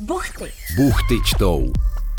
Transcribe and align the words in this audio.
Buchty. 0.00 0.52
Buchty 0.76 1.14
čtou. 1.24 1.72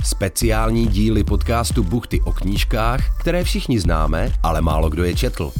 Speciální 0.03 0.87
díly 0.87 1.23
podcastu 1.23 1.83
Buchty 1.83 2.21
o 2.21 2.31
knížkách, 2.31 3.19
které 3.19 3.43
všichni 3.43 3.79
známe, 3.79 4.31
ale 4.43 4.61
málo 4.61 4.89
kdo 4.89 5.03
je 5.03 5.15
četl. 5.15 5.51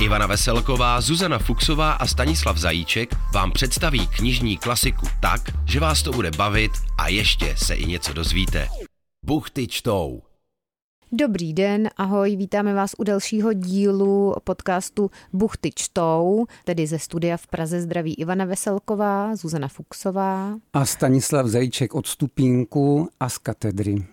Ivana 0.00 0.26
Veselková, 0.26 1.00
Zuzana 1.00 1.38
Fuxová 1.38 1.92
a 1.92 2.06
Stanislav 2.06 2.56
Zajíček 2.56 3.16
vám 3.34 3.52
představí 3.52 4.06
knižní 4.06 4.56
klasiku 4.56 5.06
tak, 5.20 5.40
že 5.64 5.80
vás 5.80 6.02
to 6.02 6.12
bude 6.12 6.30
bavit 6.30 6.72
a 6.98 7.08
ještě 7.08 7.54
se 7.56 7.74
i 7.74 7.86
něco 7.86 8.12
dozvíte. 8.12 8.68
Buchty 9.26 9.66
čtou. 9.66 10.25
Dobrý 11.12 11.52
den, 11.52 11.88
ahoj, 11.96 12.36
vítáme 12.36 12.74
vás 12.74 12.90
u 12.98 13.04
dalšího 13.04 13.52
dílu 13.52 14.34
podcastu 14.44 15.10
Buchty 15.32 15.70
čtou, 15.74 16.46
tedy 16.64 16.86
ze 16.86 16.98
studia 16.98 17.36
v 17.36 17.46
Praze 17.46 17.80
zdraví 17.80 18.14
Ivana 18.14 18.44
Veselková, 18.44 19.36
Zuzana 19.36 19.68
Fuxová. 19.68 20.58
A 20.72 20.86
Stanislav 20.86 21.46
Zajíček 21.46 21.94
od 21.94 22.06
stupínku 22.06 23.08
a 23.20 23.28
z 23.28 23.38
katedry. 23.38 24.04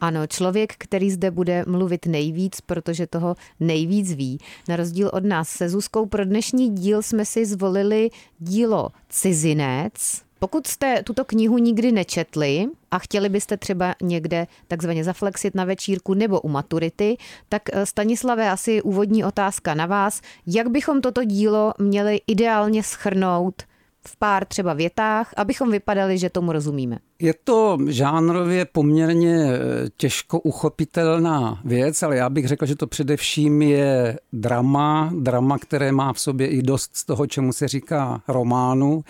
Ano, 0.00 0.26
člověk, 0.26 0.74
který 0.78 1.10
zde 1.10 1.30
bude 1.30 1.64
mluvit 1.66 2.06
nejvíc, 2.06 2.60
protože 2.60 3.06
toho 3.06 3.36
nejvíc 3.60 4.12
ví. 4.12 4.38
Na 4.68 4.76
rozdíl 4.76 5.10
od 5.12 5.24
nás 5.24 5.48
se 5.48 5.68
Zuzkou 5.68 6.06
pro 6.06 6.24
dnešní 6.24 6.74
díl 6.74 7.02
jsme 7.02 7.24
si 7.24 7.46
zvolili 7.46 8.10
dílo 8.38 8.88
Cizinec, 9.08 10.22
pokud 10.38 10.66
jste 10.66 11.02
tuto 11.02 11.24
knihu 11.24 11.58
nikdy 11.58 11.92
nečetli 11.92 12.66
a 12.90 12.98
chtěli 12.98 13.28
byste 13.28 13.56
třeba 13.56 13.94
někde 14.02 14.46
takzvaně 14.68 15.04
zaflexit 15.04 15.54
na 15.54 15.64
večírku 15.64 16.14
nebo 16.14 16.40
u 16.40 16.48
maturity, 16.48 17.16
tak 17.48 17.62
eh, 17.72 17.86
Stanislave 17.86 18.50
asi 18.50 18.82
úvodní 18.82 19.24
otázka 19.24 19.74
na 19.74 19.86
vás. 19.86 20.20
Jak 20.46 20.68
bychom 20.68 21.00
toto 21.00 21.24
dílo 21.24 21.72
měli 21.78 22.20
ideálně 22.26 22.82
schrnout 22.82 23.62
v 24.06 24.16
pár 24.16 24.44
třeba 24.44 24.74
větách, 24.74 25.34
abychom 25.36 25.70
vypadali, 25.70 26.18
že 26.18 26.30
tomu 26.30 26.52
rozumíme? 26.52 26.98
Je 27.18 27.34
to 27.44 27.78
žánrově 27.88 28.64
poměrně 28.64 29.36
eh, 29.44 29.58
těžko 29.96 30.40
uchopitelná 30.40 31.60
věc, 31.64 32.02
ale 32.02 32.16
já 32.16 32.30
bych 32.30 32.48
řekl, 32.48 32.66
že 32.66 32.76
to 32.76 32.86
především 32.86 33.62
je 33.62 34.18
drama, 34.32 35.10
drama, 35.14 35.58
které 35.58 35.92
má 35.92 36.12
v 36.12 36.20
sobě 36.20 36.46
i 36.46 36.62
dost 36.62 36.90
z 36.96 37.04
toho, 37.04 37.26
čemu 37.26 37.52
se 37.52 37.68
říká 37.68 38.22
románu. 38.28 39.04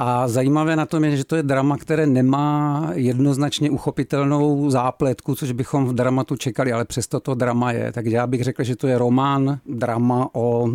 A 0.00 0.28
zajímavé 0.28 0.76
na 0.76 0.86
tom 0.86 1.04
je, 1.04 1.16
že 1.16 1.24
to 1.24 1.36
je 1.36 1.42
drama, 1.42 1.76
které 1.76 2.06
nemá 2.06 2.90
jednoznačně 2.94 3.70
uchopitelnou 3.70 4.70
zápletku, 4.70 5.34
což 5.34 5.52
bychom 5.52 5.86
v 5.86 5.94
dramatu 5.94 6.36
čekali, 6.36 6.72
ale 6.72 6.84
přesto 6.84 7.20
to 7.20 7.34
drama 7.34 7.72
je. 7.72 7.92
Takže 7.92 8.16
já 8.16 8.26
bych 8.26 8.44
řekl, 8.44 8.64
že 8.64 8.76
to 8.76 8.86
je 8.86 8.98
román, 8.98 9.58
drama 9.66 10.28
o 10.32 10.68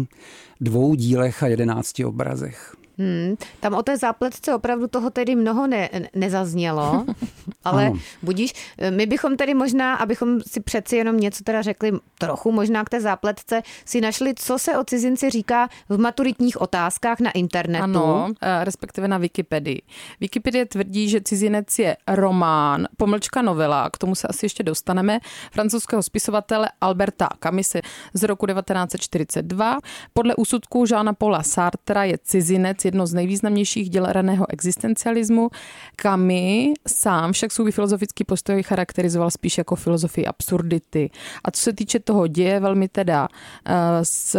dvou 0.62 0.96
dílech 0.96 1.44
a 1.44 1.48
jedenácti 1.48 2.06
obrazech. 2.06 2.76
Hmm, 3.04 3.36
tam 3.60 3.74
o 3.74 3.84
té 3.84 3.98
zápletce 3.98 4.56
opravdu 4.56 4.88
toho 4.88 5.10
tedy 5.10 5.36
mnoho 5.36 5.68
ne, 5.68 5.90
nezaznělo, 6.16 7.06
ale 7.64 7.86
ano. 7.86 8.00
budíš, 8.22 8.54
my 8.90 9.06
bychom 9.06 9.38
tedy 9.38 9.54
možná, 9.54 9.96
abychom 9.96 10.42
si 10.48 10.60
přeci 10.60 10.96
jenom 10.96 11.20
něco 11.20 11.44
teda 11.44 11.62
řekli 11.62 11.92
trochu 12.18 12.52
možná 12.52 12.84
k 12.84 12.90
té 12.90 13.02
zápletce, 13.02 13.62
si 13.86 14.02
našli, 14.02 14.34
co 14.36 14.60
se 14.60 14.78
o 14.78 14.84
cizinci 14.84 15.30
říká 15.30 15.70
v 15.90 16.00
maturitních 16.00 16.62
otázkách 16.62 17.20
na 17.20 17.32
internetu. 17.32 17.84
Ano, 17.84 18.28
eh, 18.42 18.64
respektive 18.64 19.08
na 19.08 19.18
Wikipedii. 19.18 19.82
Wikipedie 20.20 20.66
tvrdí, 20.66 21.10
že 21.10 21.22
cizinec 21.22 21.80
je 21.80 21.98
román, 22.08 22.88
pomlčka 22.98 23.42
novela, 23.42 23.90
k 23.90 23.98
tomu 23.98 24.16
se 24.16 24.28
asi 24.28 24.46
ještě 24.46 24.64
dostaneme, 24.64 25.20
francouzského 25.52 26.04
spisovatele 26.04 26.70
Alberta 26.82 27.30
Camise 27.44 27.82
z 28.14 28.24
roku 28.24 28.46
1942. 28.46 29.78
Podle 30.14 30.36
úsudku 30.36 30.86
Žána 30.86 31.14
Paula 31.14 31.44
Sartra 31.44 32.04
je 32.04 32.18
cizinec 32.24 32.86
jedno 32.94 33.08
z 33.08 33.14
nejvýznamnějších 33.14 33.90
děl 33.90 34.06
raného 34.06 34.46
existencialismu. 34.50 35.50
Kami 35.96 36.74
sám 36.88 37.34
však 37.34 37.52
svůj 37.52 37.72
filozofický 37.72 38.24
postoj 38.24 38.64
charakterizoval 38.64 39.32
spíš 39.32 39.58
jako 39.58 39.76
filozofii 39.76 40.26
absurdity. 40.26 41.10
A 41.44 41.52
co 41.52 41.62
se 41.62 41.74
týče 41.74 42.00
toho 42.00 42.28
děje, 42.28 42.60
velmi 42.60 42.88
teda 42.88 43.28
eh, 43.66 43.74
z, 44.06 44.36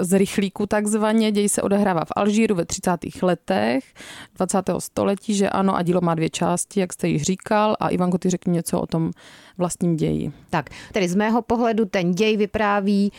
z 0.00 0.18
rychlíku 0.18 0.66
takzvaně, 0.66 1.32
děj 1.32 1.48
se 1.48 1.62
odehrává 1.62 2.04
v 2.04 2.12
Alžíru 2.16 2.54
ve 2.54 2.64
30. 2.64 2.90
letech 3.22 3.84
20. 4.36 4.58
století, 4.78 5.34
že 5.34 5.50
ano, 5.50 5.76
a 5.76 5.82
dílo 5.82 6.00
má 6.00 6.14
dvě 6.14 6.30
části, 6.30 6.80
jak 6.80 6.92
jste 6.92 7.08
již 7.08 7.22
říkal. 7.22 7.76
A 7.80 7.88
Ivanko, 7.88 8.18
ty 8.18 8.30
řekni 8.30 8.52
něco 8.52 8.80
o 8.80 8.86
tom 8.86 9.10
vlastním 9.58 9.96
ději. 9.96 10.32
Tak, 10.50 10.70
tedy 10.92 11.08
z 11.08 11.14
mého 11.14 11.42
pohledu 11.42 11.84
ten 11.84 12.14
děj 12.14 12.36
vypráví 12.36 13.12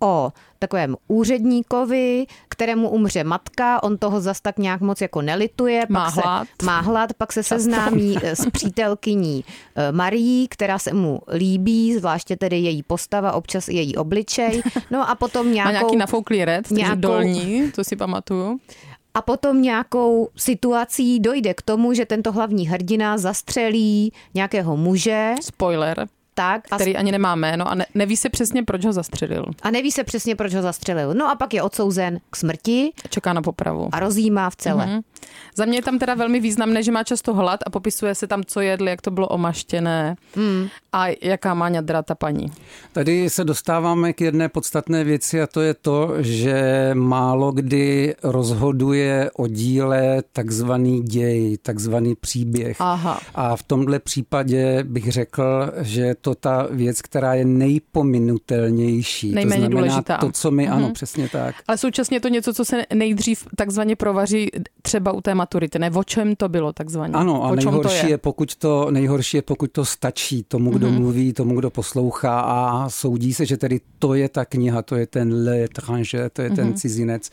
o 0.00 0.32
takovém 0.58 0.96
úředníkovi, 1.08 2.26
kterému 2.48 2.88
umře 2.88 3.24
matka, 3.24 3.82
on 3.82 3.98
toho 3.98 4.20
zas 4.20 4.40
tak 4.40 4.58
nějak 4.58 4.80
moc 4.80 5.00
jako 5.00 5.22
nelituje. 5.22 5.86
Má 5.88 6.04
pak 6.04 6.14
hlad. 6.14 6.48
Se, 6.60 6.66
má 6.66 6.80
hlad, 6.80 7.12
pak 7.12 7.32
se 7.32 7.40
Často. 7.40 7.54
seznámí 7.54 8.16
eh, 8.22 8.36
s 8.36 8.50
přítelkyní 8.50 9.44
eh, 9.76 9.92
Marí, 9.92 10.48
která 10.50 10.78
se 10.78 10.92
mu 10.92 11.20
líbí, 11.34 11.98
zvláště 11.98 12.36
tedy 12.36 12.58
její 12.58 12.82
postava, 12.82 13.32
občas 13.32 13.68
i 13.68 13.74
její 13.74 13.96
obličej. 13.96 14.62
No 14.90 15.10
a 15.10 15.14
potom 15.14 15.52
nějakou... 15.52 15.72
Má 15.72 15.78
nějaký 15.78 15.96
nafouklý 15.96 16.44
red, 16.44 16.70
nějakou, 16.70 17.00
dolní, 17.00 17.72
to 17.72 17.84
si 17.84 17.96
pamatuju. 17.96 18.60
A 19.14 19.22
potom 19.22 19.62
nějakou 19.62 20.28
situací 20.36 21.20
dojde 21.20 21.54
k 21.54 21.62
tomu, 21.62 21.94
že 21.94 22.06
tento 22.06 22.32
hlavní 22.32 22.68
hrdina 22.68 23.18
zastřelí 23.18 24.12
nějakého 24.34 24.76
muže. 24.76 25.34
Spoiler 25.40 26.06
tak. 26.34 26.62
Který 26.76 26.96
ani 26.96 27.12
nemá 27.12 27.34
jméno 27.34 27.68
a 27.68 27.74
ne, 27.74 27.86
neví 27.94 28.16
se 28.16 28.28
přesně, 28.28 28.62
proč 28.62 28.84
ho 28.84 28.92
zastřelil. 28.92 29.44
A 29.62 29.70
neví 29.70 29.92
se 29.92 30.04
přesně, 30.04 30.36
proč 30.36 30.54
ho 30.54 30.62
zastřelil. 30.62 31.14
No 31.14 31.30
a 31.30 31.34
pak 31.34 31.54
je 31.54 31.62
odsouzen 31.62 32.18
k 32.30 32.36
smrti. 32.36 32.92
Čeká 33.10 33.32
na 33.32 33.42
popravu. 33.42 33.88
A 33.92 34.00
rozjímá 34.00 34.50
v 34.50 34.56
celé. 34.56 34.86
Mm-hmm. 34.86 35.02
Za 35.56 35.64
mě 35.64 35.78
je 35.78 35.82
tam 35.82 35.98
teda 35.98 36.14
velmi 36.14 36.40
významné, 36.40 36.82
že 36.82 36.92
má 36.92 37.04
často 37.04 37.34
hlad 37.34 37.60
a 37.66 37.70
popisuje 37.70 38.14
se 38.14 38.26
tam, 38.26 38.44
co 38.44 38.60
jedli, 38.60 38.90
jak 38.90 39.02
to 39.02 39.10
bylo 39.10 39.28
omaštěné 39.28 40.16
mm. 40.36 40.68
a 40.92 41.06
jaká 41.22 41.54
má 41.54 41.68
ňadra 41.68 42.02
ta 42.02 42.14
paní. 42.14 42.52
Tady 42.92 43.30
se 43.30 43.44
dostáváme 43.44 44.12
k 44.12 44.20
jedné 44.20 44.48
podstatné 44.48 45.04
věci 45.04 45.42
a 45.42 45.46
to 45.46 45.60
je 45.60 45.74
to, 45.74 46.14
že 46.18 46.90
málo 46.94 47.52
kdy 47.52 48.14
rozhoduje 48.22 49.30
o 49.36 49.46
díle 49.46 50.22
takzvaný 50.32 51.02
děj, 51.02 51.58
takzvaný 51.62 52.14
příběh. 52.14 52.76
Aha. 52.80 53.20
A 53.34 53.56
v 53.56 53.62
tomhle 53.62 53.98
případě 53.98 54.84
bych 54.84 55.12
řekl, 55.12 55.72
že 55.80 56.14
to 56.24 56.34
ta 56.34 56.68
věc, 56.70 57.02
která 57.02 57.34
je 57.34 57.44
nejpominutelnější. 57.44 59.32
Nejméně 59.32 59.54
to 59.54 59.60
znamená 59.60 59.80
důležitá. 59.80 60.18
to, 60.18 60.32
co 60.32 60.50
my, 60.50 60.68
mm-hmm. 60.68 60.72
ano, 60.72 60.90
přesně 60.90 61.28
tak. 61.28 61.54
Ale 61.68 61.78
současně 61.78 62.20
to 62.20 62.28
něco, 62.28 62.54
co 62.54 62.64
se 62.64 62.86
nejdřív 62.94 63.46
takzvaně 63.56 63.96
provaří 63.96 64.50
třeba 64.82 65.12
u 65.12 65.20
té 65.20 65.34
maturity, 65.34 65.78
ne? 65.78 65.90
O 65.90 66.04
čem 66.04 66.36
to 66.36 66.48
bylo 66.48 66.72
takzvaně? 66.72 67.14
Ano, 67.14 67.44
a 67.44 67.54
nejhorší 67.54 68.00
to 68.00 68.06
je? 68.06 68.10
je, 68.10 68.18
pokud 68.18 68.56
to, 68.56 68.90
nejhorší 68.90 69.36
je, 69.36 69.42
pokud 69.42 69.72
to 69.72 69.84
stačí 69.84 70.42
tomu, 70.42 70.70
kdo 70.70 70.88
mm-hmm. 70.88 70.98
mluví, 70.98 71.32
tomu, 71.32 71.58
kdo 71.58 71.70
poslouchá 71.70 72.40
a 72.40 72.88
soudí 72.88 73.34
se, 73.34 73.46
že 73.46 73.56
tedy 73.56 73.80
to 73.98 74.14
je 74.14 74.28
ta 74.28 74.44
kniha, 74.44 74.82
to 74.82 74.96
je 74.96 75.06
ten 75.06 75.44
l'étranger, 75.44 76.30
to 76.32 76.42
je 76.42 76.50
mm-hmm. 76.50 76.56
ten 76.56 76.66
mhm. 76.66 76.74
cizinec 76.74 77.30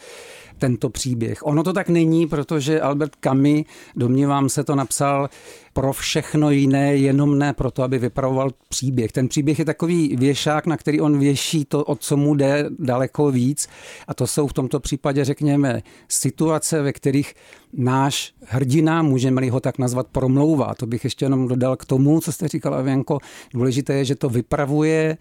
tento 0.61 0.89
příběh. 0.89 1.45
Ono 1.45 1.63
to 1.63 1.73
tak 1.73 1.89
není, 1.89 2.27
protože 2.27 2.81
Albert 2.81 3.16
Camus, 3.23 3.66
domnívám 3.95 4.49
se, 4.49 4.63
to 4.63 4.75
napsal 4.75 5.29
pro 5.73 5.94
všechno 5.94 6.51
jiné, 6.51 6.95
jenom 6.95 7.39
ne 7.39 7.53
proto, 7.53 7.83
aby 7.83 7.99
vypravoval 7.99 8.51
příběh. 8.69 9.11
Ten 9.11 9.27
příběh 9.27 9.59
je 9.59 9.66
takový 9.66 10.16
věšák, 10.16 10.66
na 10.66 10.77
který 10.77 11.01
on 11.01 11.19
věší 11.19 11.66
to, 11.66 11.83
o 11.83 11.95
co 11.95 12.17
mu 12.17 12.35
jde 12.35 12.69
daleko 12.79 13.31
víc. 13.31 13.67
A 14.07 14.13
to 14.13 14.27
jsou 14.27 14.47
v 14.47 14.53
tomto 14.53 14.79
případě, 14.79 15.25
řekněme, 15.25 15.81
situace, 16.07 16.81
ve 16.81 16.93
kterých 16.93 17.33
náš 17.73 18.33
hrdina, 18.45 19.01
můžeme-li 19.01 19.49
ho 19.49 19.59
tak 19.59 19.78
nazvat, 19.78 20.07
promlouvá. 20.07 20.75
To 20.75 20.85
bych 20.85 21.03
ještě 21.03 21.25
jenom 21.25 21.47
dodal 21.47 21.75
k 21.75 21.85
tomu, 21.85 22.22
co 22.22 22.31
jste 22.31 22.47
říkala, 22.47 22.78
Avěnko. 22.78 23.17
Důležité 23.53 23.93
je, 23.93 24.05
že 24.05 24.16
to 24.16 24.29
vypravuje 24.29 25.17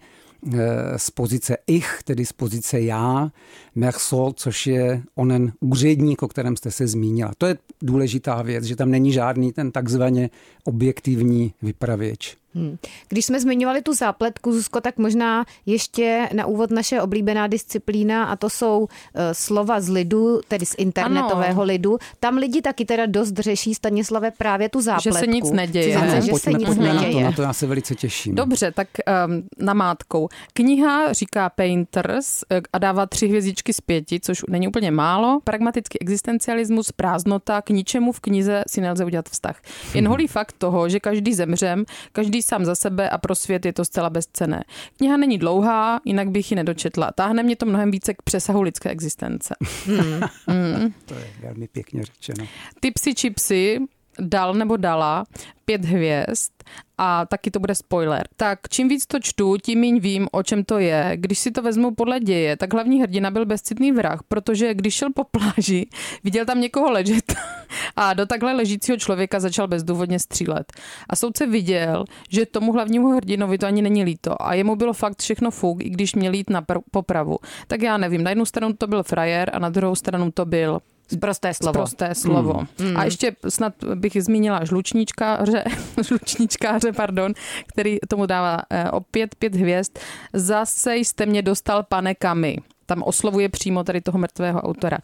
z 0.97 1.09
pozice 1.09 1.57
ich, 1.67 1.99
tedy 2.03 2.25
z 2.25 2.33
pozice 2.33 2.81
já, 2.81 3.31
Mersol, 3.75 4.33
což 4.33 4.67
je 4.67 5.01
onen 5.15 5.51
úředník, 5.59 6.23
o 6.23 6.27
kterém 6.27 6.57
jste 6.57 6.71
se 6.71 6.87
zmínila. 6.87 7.31
To 7.37 7.45
je 7.45 7.57
důležitá 7.81 8.41
věc, 8.41 8.63
že 8.63 8.75
tam 8.75 8.91
není 8.91 9.11
žádný 9.11 9.53
ten 9.53 9.71
takzvaně 9.71 10.29
objektivní 10.63 11.53
vypravěč. 11.61 12.37
Hmm. 12.55 12.77
Když 13.09 13.25
jsme 13.25 13.39
zmiňovali 13.39 13.81
tu 13.81 13.93
zápletku, 13.93 14.51
Zuzko, 14.51 14.81
tak 14.81 14.97
možná 14.97 15.45
ještě 15.65 16.29
na 16.33 16.45
úvod 16.45 16.71
naše 16.71 17.01
oblíbená 17.01 17.47
disciplína 17.47 18.25
a 18.25 18.35
to 18.35 18.49
jsou 18.49 18.79
uh, 18.79 18.87
slova 19.31 19.81
z 19.81 19.89
lidu, 19.89 20.41
tedy 20.47 20.65
z 20.65 20.75
internetového 20.77 21.61
ano. 21.61 21.63
lidu. 21.63 21.97
Tam 22.19 22.37
lidi 22.37 22.61
taky 22.61 22.85
teda 22.85 23.05
dost 23.05 23.37
řeší, 23.37 23.75
Stanislave, 23.75 24.31
právě 24.31 24.69
tu 24.69 24.81
zápletku. 24.81 25.19
Že 25.19 25.19
se 25.19 25.27
nic 25.27 25.51
neděje. 25.51 25.85
Cizince, 25.85 26.21
že 26.21 26.31
pojďme, 26.31 26.51
se 26.51 26.57
nic 26.57 26.67
pojďme 26.67 26.93
neděje. 26.93 27.13
Na 27.13 27.21
to, 27.21 27.25
na 27.25 27.31
to 27.31 27.41
já 27.41 27.53
se 27.53 27.67
velice 27.67 27.95
těším. 27.95 28.35
Dobře, 28.35 28.71
tak 28.71 28.87
um, 29.27 29.43
namátkou. 29.59 30.29
Kniha 30.53 31.13
říká 31.13 31.49
Painters 31.49 32.43
eh, 32.51 32.61
a 32.73 32.77
dává 32.77 33.05
tři 33.05 33.27
hvězdičky 33.27 33.73
z 33.73 33.81
pěti, 33.81 34.19
což 34.19 34.41
není 34.49 34.67
úplně 34.67 34.91
málo. 34.91 35.39
Pragmatický 35.43 36.01
existencialismus, 36.01 36.91
prázdnota, 36.91 37.61
k 37.61 37.69
ničemu 37.69 38.11
v 38.11 38.19
knize 38.19 38.63
si 38.67 38.81
nelze 38.81 39.05
udělat 39.05 39.29
vztah. 39.29 39.61
Jen 39.93 40.07
holý 40.07 40.27
fakt 40.27 40.55
toho, 40.57 40.89
že 40.89 40.99
každý 40.99 41.33
zemřem, 41.33 41.85
každý 42.11 42.40
sám 42.41 42.65
za 42.65 42.75
sebe 42.75 43.09
a 43.09 43.17
pro 43.17 43.35
svět 43.35 43.65
je 43.65 43.73
to 43.73 43.85
zcela 43.85 44.09
bezcené. 44.09 44.63
Kniha 44.97 45.17
není 45.17 45.37
dlouhá, 45.37 46.01
jinak 46.05 46.29
bych 46.29 46.51
ji 46.51 46.55
nedočetla. 46.55 47.11
Táhne 47.15 47.43
mě 47.43 47.55
to 47.55 47.65
mnohem 47.65 47.91
více 47.91 48.13
k 48.13 48.21
přesahu 48.21 48.61
lidské 48.61 48.89
existence. 48.89 49.55
Hmm. 49.85 50.21
Hmm. 50.47 50.93
To 51.05 51.13
je 51.13 51.27
velmi 51.41 51.67
pěkně 51.67 52.03
řečeno. 52.03 52.47
Tipsy 52.79 53.15
chipsy 53.15 53.79
dal 54.19 54.53
nebo 54.53 54.77
dala 54.77 55.25
pět 55.65 55.85
hvězd 55.85 56.51
a 56.97 57.25
taky 57.25 57.51
to 57.51 57.59
bude 57.59 57.75
spoiler. 57.75 58.27
Tak 58.35 58.59
čím 58.69 58.87
víc 58.87 59.05
to 59.05 59.19
čtu, 59.19 59.57
tím 59.57 59.79
méně 59.79 59.99
vím, 59.99 60.27
o 60.31 60.43
čem 60.43 60.63
to 60.63 60.79
je. 60.79 61.11
Když 61.15 61.39
si 61.39 61.51
to 61.51 61.61
vezmu 61.61 61.95
podle 61.95 62.19
děje, 62.19 62.57
tak 62.57 62.73
hlavní 62.73 63.01
hrdina 63.01 63.31
byl 63.31 63.45
bezcitný 63.45 63.91
vrah, 63.91 64.19
protože 64.27 64.73
když 64.73 64.93
šel 64.93 65.09
po 65.15 65.23
pláži, 65.23 65.87
viděl 66.23 66.45
tam 66.45 66.61
někoho 66.61 66.91
ležet 66.91 67.35
a 67.95 68.13
do 68.13 68.25
takhle 68.25 68.53
ležícího 68.53 68.97
člověka 68.97 69.39
začal 69.39 69.67
bezdůvodně 69.67 70.19
střílet. 70.19 70.73
A 71.09 71.15
soudce 71.15 71.47
viděl, 71.47 72.05
že 72.29 72.45
tomu 72.45 72.73
hlavnímu 72.73 73.15
hrdinovi 73.15 73.57
to 73.57 73.65
ani 73.65 73.81
není 73.81 74.03
líto 74.03 74.41
a 74.41 74.53
jemu 74.53 74.75
bylo 74.75 74.93
fakt 74.93 75.21
všechno 75.21 75.51
fuk, 75.51 75.83
i 75.83 75.89
když 75.89 76.15
měl 76.15 76.33
jít 76.33 76.49
na 76.49 76.61
pr- 76.61 76.81
popravu. 76.91 77.37
Tak 77.67 77.81
já 77.81 77.97
nevím, 77.97 78.23
na 78.23 78.29
jednu 78.29 78.45
stranu 78.45 78.73
to 78.73 78.87
byl 78.87 79.03
frajer 79.03 79.49
a 79.53 79.59
na 79.59 79.69
druhou 79.69 79.95
stranu 79.95 80.31
to 80.31 80.45
byl 80.45 80.79
Prosté 81.19 81.53
slovo. 81.53 81.73
Prosté 81.73 82.15
slovo. 82.15 82.67
Mm. 82.79 82.97
A 82.97 83.03
ještě 83.05 83.35
snad 83.49 83.73
bych 83.95 84.23
zmínila 84.23 84.65
žlučníčkáře, 84.65 85.63
žlučníčkáře, 86.07 86.93
pardon, 86.93 87.33
který 87.67 87.97
tomu 88.07 88.25
dává 88.25 88.61
eh, 88.69 88.91
opět 88.91 89.35
pět 89.35 89.55
hvězd. 89.55 89.99
Zase 90.33 90.95
jste 90.95 91.25
mě 91.25 91.41
dostal, 91.41 91.83
pane 91.83 92.15
Kamy 92.15 92.57
tam 92.91 93.03
oslovuje 93.03 93.49
přímo 93.49 93.83
tady 93.83 94.01
toho 94.01 94.19
mrtvého 94.19 94.61
autora. 94.61 94.97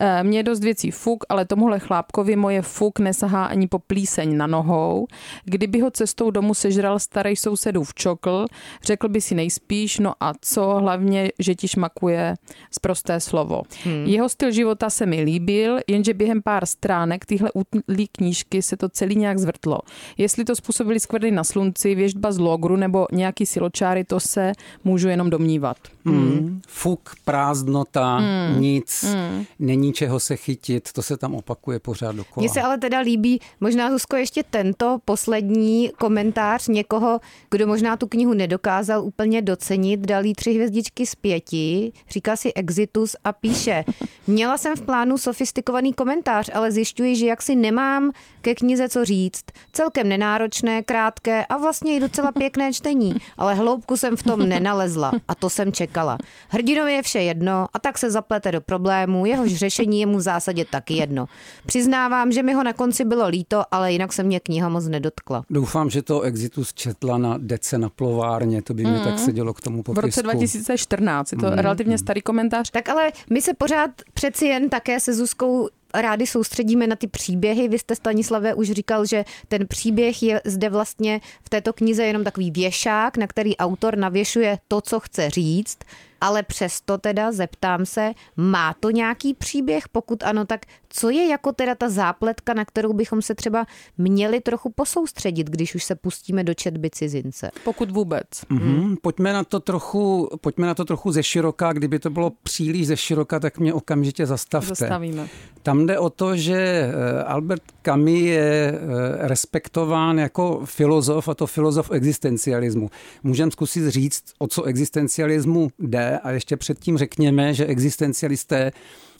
Eh, 0.00 0.22
mně 0.22 0.38
je 0.38 0.42
dost 0.42 0.60
věcí 0.60 0.90
fuk, 0.90 1.24
ale 1.28 1.44
tomuhle 1.44 1.78
chlápkovi 1.78 2.36
moje 2.36 2.62
fuk 2.62 2.98
nesahá 2.98 3.44
ani 3.44 3.66
po 3.68 3.78
plíseň 3.78 4.36
na 4.36 4.46
nohou. 4.46 5.06
Kdyby 5.44 5.80
ho 5.80 5.90
cestou 5.90 6.30
domů 6.30 6.54
sežral 6.54 6.98
starý 6.98 7.36
sousedův 7.36 7.94
čokl, 7.94 8.46
řekl 8.84 9.08
by 9.08 9.20
si 9.20 9.34
nejspíš, 9.34 9.98
no 9.98 10.12
a 10.20 10.32
co, 10.40 10.74
hlavně, 10.74 11.32
že 11.38 11.54
ti 11.54 11.68
šmakuje 11.68 12.34
z 12.70 12.78
prosté 12.78 13.20
slovo. 13.20 13.62
Hmm. 13.84 14.04
Jeho 14.06 14.28
styl 14.28 14.50
života 14.50 14.90
se 14.90 15.06
mi 15.06 15.22
líbil, 15.22 15.78
jenže 15.86 16.14
během 16.14 16.42
pár 16.42 16.66
stránek 16.66 17.26
tyhle 17.26 17.50
útlý 17.54 18.08
knížky 18.12 18.62
se 18.62 18.76
to 18.76 18.88
celý 18.88 19.16
nějak 19.16 19.38
zvrtlo. 19.38 19.78
Jestli 20.18 20.44
to 20.44 20.56
způsobili 20.56 21.00
skvrny 21.00 21.30
na 21.30 21.44
slunci, 21.44 21.94
věžba 21.94 22.32
z 22.32 22.38
logru 22.38 22.76
nebo 22.76 23.06
nějaký 23.12 23.46
siločáry, 23.46 24.04
to 24.04 24.20
se 24.20 24.52
můžu 24.84 25.08
jenom 25.08 25.30
domnívat. 25.30 25.76
Hmm. 26.04 26.60
Fuk, 26.68 27.10
prázdnota, 27.32 28.16
hmm. 28.16 28.60
nic, 28.60 29.04
hmm. 29.04 29.44
není 29.58 29.92
čeho 29.92 30.20
se 30.20 30.36
chytit, 30.36 30.92
to 30.92 31.02
se 31.02 31.16
tam 31.16 31.34
opakuje 31.34 31.78
pořád 31.80 32.16
dokola. 32.16 32.42
Mně 32.42 32.48
se 32.48 32.62
ale 32.62 32.78
teda 32.78 32.98
líbí, 32.98 33.40
možná 33.60 33.90
Zuzko, 33.90 34.16
ještě 34.16 34.42
tento 34.42 34.98
poslední 35.04 35.90
komentář 35.98 36.68
někoho, 36.68 37.20
kdo 37.50 37.66
možná 37.66 37.96
tu 37.96 38.06
knihu 38.06 38.34
nedokázal 38.34 39.04
úplně 39.04 39.42
docenit, 39.42 40.00
dal 40.00 40.24
jí 40.24 40.34
tři 40.34 40.52
hvězdičky 40.52 41.06
z 41.06 41.14
pěti, 41.14 41.92
říká 42.10 42.36
si 42.36 42.52
Exitus 42.52 43.16
a 43.24 43.32
píše, 43.32 43.84
měla 44.26 44.58
jsem 44.58 44.76
v 44.76 44.82
plánu 44.82 45.18
sofistikovaný 45.18 45.92
komentář, 45.92 46.50
ale 46.54 46.72
zjišťuji, 46.72 47.16
že 47.16 47.26
jaksi 47.26 47.56
nemám 47.56 48.12
ke 48.40 48.54
knize 48.54 48.88
co 48.88 49.04
říct. 49.04 49.44
Celkem 49.72 50.08
nenáročné, 50.08 50.82
krátké 50.82 51.46
a 51.46 51.56
vlastně 51.56 51.96
i 51.96 52.00
docela 52.00 52.32
pěkné 52.32 52.72
čtení, 52.72 53.14
ale 53.38 53.54
hloubku 53.54 53.96
jsem 53.96 54.16
v 54.16 54.22
tom 54.22 54.48
nenalezla 54.48 55.12
a 55.28 55.34
to 55.34 55.50
jsem 55.50 55.72
čekala. 55.72 56.18
Hrdinovi 56.48 56.92
je 56.92 57.02
vše 57.02 57.21
jedno 57.22 57.66
a 57.72 57.78
tak 57.78 57.98
se 57.98 58.10
zaplete 58.10 58.52
do 58.52 58.60
problému, 58.60 59.26
jehož 59.26 59.54
řešení 59.54 60.00
je 60.00 60.06
mu 60.06 60.18
v 60.18 60.20
zásadě 60.20 60.64
taky 60.64 60.94
jedno. 60.94 61.26
Přiznávám, 61.66 62.32
že 62.32 62.42
mi 62.42 62.52
ho 62.52 62.62
na 62.62 62.72
konci 62.72 63.04
bylo 63.04 63.28
líto, 63.28 63.62
ale 63.70 63.92
jinak 63.92 64.12
se 64.12 64.22
mě 64.22 64.40
kniha 64.40 64.68
moc 64.68 64.88
nedotkla. 64.88 65.44
Doufám, 65.50 65.90
že 65.90 66.02
to 66.02 66.20
Exitus 66.20 66.72
četla 66.72 67.18
na 67.18 67.38
dece 67.38 67.78
na 67.78 67.88
plovárně, 67.88 68.62
to 68.62 68.74
by 68.74 68.82
mě 68.82 68.98
mm. 68.98 69.04
tak 69.04 69.18
sedělo 69.18 69.54
k 69.54 69.60
tomu 69.60 69.82
popisku. 69.82 70.00
V 70.00 70.04
roce 70.04 70.22
2014, 70.22 71.32
je 71.32 71.38
to 71.38 71.46
mm. 71.46 71.52
relativně 71.52 71.98
starý 71.98 72.22
komentář. 72.22 72.70
Tak 72.70 72.88
ale 72.88 73.12
my 73.30 73.42
se 73.42 73.54
pořád 73.54 73.90
přeci 74.14 74.46
jen 74.46 74.68
také 74.68 75.00
se 75.00 75.14
Zuzkou 75.14 75.68
rádi 75.94 76.26
soustředíme 76.26 76.86
na 76.86 76.96
ty 76.96 77.06
příběhy. 77.06 77.68
Vy 77.68 77.78
jste 77.78 77.96
Stanislave 77.96 78.54
už 78.54 78.70
říkal, 78.70 79.06
že 79.06 79.24
ten 79.48 79.66
příběh 79.66 80.22
je 80.22 80.40
zde 80.44 80.68
vlastně 80.68 81.20
v 81.44 81.48
této 81.48 81.72
knize 81.72 82.04
jenom 82.04 82.24
takový 82.24 82.50
věšák, 82.50 83.16
na 83.16 83.26
který 83.26 83.56
autor 83.56 83.98
navěšuje 83.98 84.58
to, 84.68 84.80
co 84.80 85.00
chce 85.00 85.30
říct 85.30 85.78
ale 86.22 86.42
přesto 86.42 86.98
teda 86.98 87.32
zeptám 87.32 87.86
se, 87.86 88.12
má 88.36 88.74
to 88.80 88.90
nějaký 88.90 89.34
příběh? 89.34 89.88
Pokud 89.88 90.22
ano, 90.22 90.44
tak 90.44 90.60
co 90.88 91.10
je 91.10 91.28
jako 91.28 91.52
teda 91.52 91.74
ta 91.74 91.88
zápletka, 91.88 92.54
na 92.54 92.64
kterou 92.64 92.92
bychom 92.92 93.22
se 93.22 93.34
třeba 93.34 93.66
měli 93.98 94.40
trochu 94.40 94.70
posoustředit, 94.70 95.50
když 95.50 95.74
už 95.74 95.84
se 95.84 95.94
pustíme 95.94 96.44
do 96.44 96.54
četby 96.54 96.90
cizince? 96.90 97.50
Pokud 97.64 97.90
vůbec. 97.90 98.26
Mm-hmm. 98.30 98.58
Hmm. 98.58 98.96
Pojďme, 99.02 99.32
na 99.32 99.44
to 99.44 99.60
trochu, 99.60 100.28
pojďme 100.40 100.66
na 100.66 100.74
to 100.74 100.84
trochu 100.84 101.12
ze 101.12 101.22
široka. 101.22 101.72
Kdyby 101.72 101.98
to 101.98 102.10
bylo 102.10 102.32
příliš 102.42 102.86
ze 102.86 102.96
široka, 102.96 103.40
tak 103.40 103.58
mě 103.58 103.74
okamžitě 103.74 104.26
zastavte. 104.26 104.74
Zastavíme. 104.74 105.28
Tam 105.62 105.86
jde 105.86 105.98
o 105.98 106.10
to, 106.10 106.36
že 106.36 106.56
eh, 106.56 107.22
Albert 107.22 107.62
Camus 107.82 108.20
je 108.20 108.74
eh, 108.74 109.28
respektován 109.28 110.18
jako 110.18 110.60
filozof, 110.64 111.28
a 111.28 111.34
to 111.34 111.46
filozof 111.46 111.90
existencialismu. 111.90 112.90
Můžeme 113.22 113.50
zkusit 113.50 113.88
říct, 113.88 114.24
o 114.38 114.46
co 114.46 114.62
existencialismu 114.62 115.68
jde 115.78 116.11
a 116.18 116.30
ještě 116.30 116.56
předtím 116.56 116.98
řekněme, 116.98 117.54
že 117.54 117.66
existencialisté 117.66 118.72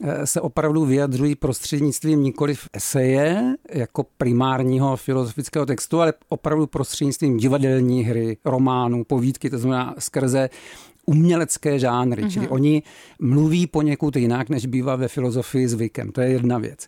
eh, 0.03 0.27
se 0.27 0.41
opravdu 0.41 0.85
vyjadřují 0.85 1.35
prostřednictvím 1.35 2.23
nikoli 2.23 2.55
v 2.55 2.69
eseje 2.73 3.55
jako 3.73 4.07
primárního 4.19 4.97
filozofického 4.97 5.67
textu, 5.67 6.01
ale 6.01 6.15
opravdu 6.29 6.67
prostřednictvím 6.67 7.37
divadelní 7.37 8.05
hry, 8.05 8.37
románů, 8.45 9.05
povídky, 9.05 9.51
to 9.51 9.59
znamená 9.59 9.95
skrze 9.99 10.51
umělecké 11.07 11.79
žánry, 11.79 12.23
mm-hmm. 12.23 12.31
čili 12.31 12.49
oni 12.49 12.83
mluví 13.21 13.67
poněkud 13.67 14.17
jinak, 14.17 14.49
než 14.49 14.67
bývá 14.67 14.97
ve 14.97 15.09
filozofii 15.09 15.69
zvykem. 15.69 16.13
To 16.13 16.21
je 16.21 16.29
jedna 16.29 16.59
věc. 16.59 16.87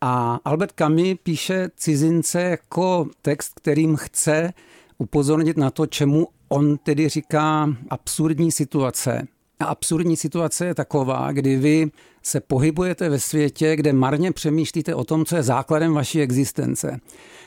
A 0.00 0.40
Albert 0.44 0.72
Camus 0.78 1.18
píše 1.22 1.68
cizince 1.76 2.42
jako 2.42 3.06
text, 3.22 3.52
kterým 3.54 3.96
chce 3.96 4.52
upozornit 4.98 5.56
na 5.56 5.70
to, 5.70 5.86
čemu 5.86 6.28
on 6.48 6.78
tedy 6.78 7.08
říká 7.08 7.74
absurdní 7.90 8.52
situace, 8.52 9.26
a 9.60 9.64
absurdní 9.64 10.16
situace 10.16 10.66
je 10.66 10.74
taková, 10.74 11.32
kdy 11.32 11.56
vy 11.56 11.90
se 12.28 12.40
pohybujete 12.40 13.08
ve 13.08 13.20
světě, 13.20 13.76
kde 13.76 13.92
marně 13.92 14.32
přemýšlíte 14.32 14.94
o 14.94 15.04
tom, 15.04 15.24
co 15.24 15.36
je 15.36 15.42
základem 15.42 15.94
vaší 15.94 16.20
existence. 16.20 17.00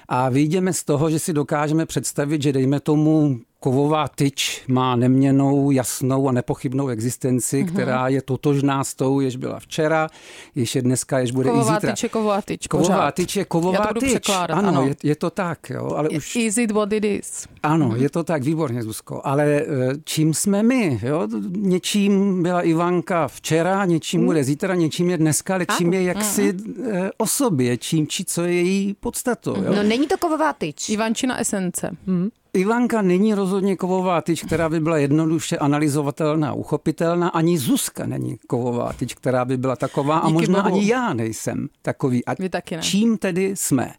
A 0.07 0.30
vyjdeme 0.30 0.74
z 0.74 0.83
toho, 0.83 1.10
že 1.10 1.19
si 1.19 1.33
dokážeme 1.33 1.86
představit, 1.86 2.42
že 2.42 2.54
dejme 2.54 2.80
tomu 2.80 3.39
kovová 3.62 4.07
tyč 4.07 4.63
má 4.68 4.95
neměnou, 4.95 5.72
jasnou 5.72 6.30
a 6.30 6.31
nepochybnou 6.31 6.88
existenci, 6.88 7.63
mm-hmm. 7.63 7.74
která 7.74 8.07
je 8.07 8.22
totožná 8.22 8.83
s 8.83 8.94
tou, 8.94 9.19
jež 9.19 9.36
byla 9.36 9.60
včera, 9.60 10.10
jež 10.56 10.75
je 10.75 10.81
dneska, 10.81 11.19
jež 11.19 11.31
bude 11.31 11.50
kovová 11.50 11.72
i 11.72 11.75
zítra. 11.75 11.92
Tyč 11.92 12.04
je 12.04 12.10
kovová 12.10 12.42
tyč, 12.42 12.68
Kovová 12.68 13.12
tyč 13.12 13.36
je 13.36 13.45
kovová 13.45 13.86
Já 13.88 13.94
to 13.94 14.00
tyč. 14.00 14.30
Ano, 14.30 14.68
ano. 14.68 14.88
Je, 14.88 14.95
je 15.04 15.16
to 15.16 15.30
tak, 15.30 15.69
jo, 15.69 15.94
ale 15.95 16.10
už... 16.10 16.36
Is 16.36 16.58
it 16.58 16.72
what 16.72 16.94
it 16.94 17.06
is? 17.06 17.48
Ano, 17.63 17.89
mm-hmm. 17.89 18.01
je 18.01 18.10
to 18.10 18.24
tak, 18.24 18.44
výborně, 18.44 18.84
Zuzko. 18.84 19.22
Ale 19.24 19.46
eh, 19.46 19.65
čím 20.03 20.34
jsme 20.34 20.63
my, 20.63 21.00
jo? 21.03 21.27
Něčím 21.50 22.44
byla 22.44 22.62
Ivanka 22.62 23.27
včera, 23.27 23.86
něčím 23.86 24.20
mm. 24.22 24.25
bude 24.25 24.44
zítra, 24.44 24.71
něčím 24.75 25.10
je 25.10 25.18
dneska, 25.18 25.54
ale 25.54 25.66
čím 25.78 25.94
je 25.94 26.04
jaksi 26.04 26.54
mm-hmm. 26.54 27.10
o 27.18 27.28
sobě, 27.28 27.78
čím 27.78 28.08
či 28.08 28.25
co 28.25 28.44
je 28.44 28.54
její 28.54 28.94
podstatou. 29.00 29.56
Jo? 29.63 29.74
No 29.75 29.84
není 29.84 30.08
to 30.08 30.18
kovová 30.18 30.54
tyč. 30.54 30.90
Ivančina 30.90 31.40
esence. 31.40 31.98
Mm. 32.06 32.30
Ivanka 32.54 33.01
není 33.01 33.34
rozhodně 33.34 33.75
kovová 33.75 34.22
tyč, 34.22 34.44
která 34.44 34.70
by 34.70 34.80
byla 34.80 34.98
jednoduše 34.98 35.58
analyzovatelná, 35.58 36.54
uchopitelná. 36.54 37.30
Ani 37.30 37.58
Zuzka 37.58 38.06
není 38.06 38.38
kovová 38.48 38.94
tyč, 38.94 39.13
která 39.13 39.46
by 39.46 39.58
byla 39.58 39.75
taková. 39.75 40.18
A 40.18 40.28
Díky 40.28 40.34
možná 40.34 40.62
Bohu. 40.62 40.75
ani 40.75 40.88
já 40.88 41.13
nejsem 41.13 41.68
takový. 41.82 42.25
A 42.25 42.34
Vy 42.40 42.50
taky 42.50 42.75
ne. 42.75 42.82
čím 42.82 43.18
tedy 43.18 43.54
jsme? 43.56 43.94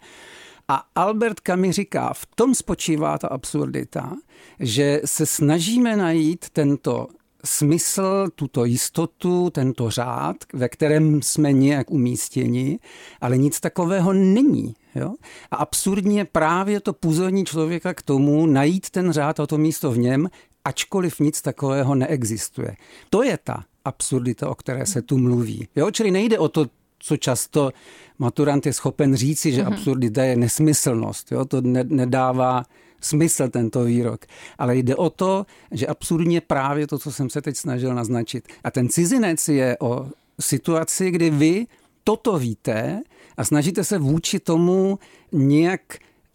A 0.68 0.82
Albert 0.94 1.40
Camus 1.40 1.74
říká, 1.74 2.12
v 2.14 2.26
tom 2.34 2.54
spočívá 2.54 3.18
ta 3.18 3.28
absurdita, 3.28 4.12
že 4.60 5.00
se 5.04 5.26
snažíme 5.26 5.96
najít 5.96 6.46
tento 6.52 7.06
smysl, 7.44 8.28
tuto 8.34 8.64
jistotu, 8.64 9.50
tento 9.50 9.90
řád, 9.90 10.36
ve 10.52 10.68
kterém 10.68 11.22
jsme 11.22 11.52
nějak 11.52 11.90
umístěni, 11.90 12.78
ale 13.20 13.38
nic 13.38 13.60
takového 13.60 14.12
není. 14.12 14.74
Jo? 14.94 15.14
A 15.50 15.56
absurdní 15.56 16.16
je 16.16 16.24
právě 16.24 16.80
to 16.80 16.92
půzení 16.92 17.44
člověka 17.44 17.94
k 17.94 18.02
tomu 18.02 18.46
najít 18.46 18.90
ten 18.90 19.12
řád 19.12 19.40
a 19.40 19.46
to 19.46 19.58
místo 19.58 19.92
v 19.92 19.98
něm, 19.98 20.28
ačkoliv 20.64 21.20
nic 21.20 21.42
takového 21.42 21.94
neexistuje. 21.94 22.76
To 23.10 23.22
je 23.22 23.38
ta 23.44 23.64
absurdita, 23.84 24.50
o 24.50 24.54
které 24.54 24.86
se 24.86 25.02
tu 25.02 25.18
mluví. 25.18 25.68
Jo? 25.76 25.90
Čili 25.90 26.10
nejde 26.10 26.38
o 26.38 26.48
to, 26.48 26.66
co 26.98 27.16
často 27.16 27.70
maturant 28.18 28.66
je 28.66 28.72
schopen 28.72 29.16
říci, 29.16 29.52
že 29.52 29.62
mm-hmm. 29.62 29.72
absurdita 29.72 30.24
je 30.24 30.36
nesmyslnost. 30.36 31.32
Jo? 31.32 31.44
To 31.44 31.60
ne- 31.60 31.84
nedává 31.84 32.64
smysl 33.02 33.48
tento 33.48 33.84
výrok. 33.84 34.26
Ale 34.58 34.76
jde 34.76 34.96
o 34.96 35.10
to, 35.10 35.46
že 35.70 35.86
absurdně 35.86 36.40
právě 36.40 36.86
to, 36.86 36.98
co 36.98 37.12
jsem 37.12 37.30
se 37.30 37.42
teď 37.42 37.56
snažil 37.56 37.94
naznačit. 37.94 38.48
A 38.64 38.70
ten 38.70 38.88
cizinec 38.88 39.48
je 39.48 39.76
o 39.80 40.06
situaci, 40.40 41.10
kdy 41.10 41.30
vy 41.30 41.66
toto 42.04 42.38
víte 42.38 43.02
a 43.36 43.44
snažíte 43.44 43.84
se 43.84 43.98
vůči 43.98 44.40
tomu 44.40 44.98
nějak 45.32 45.80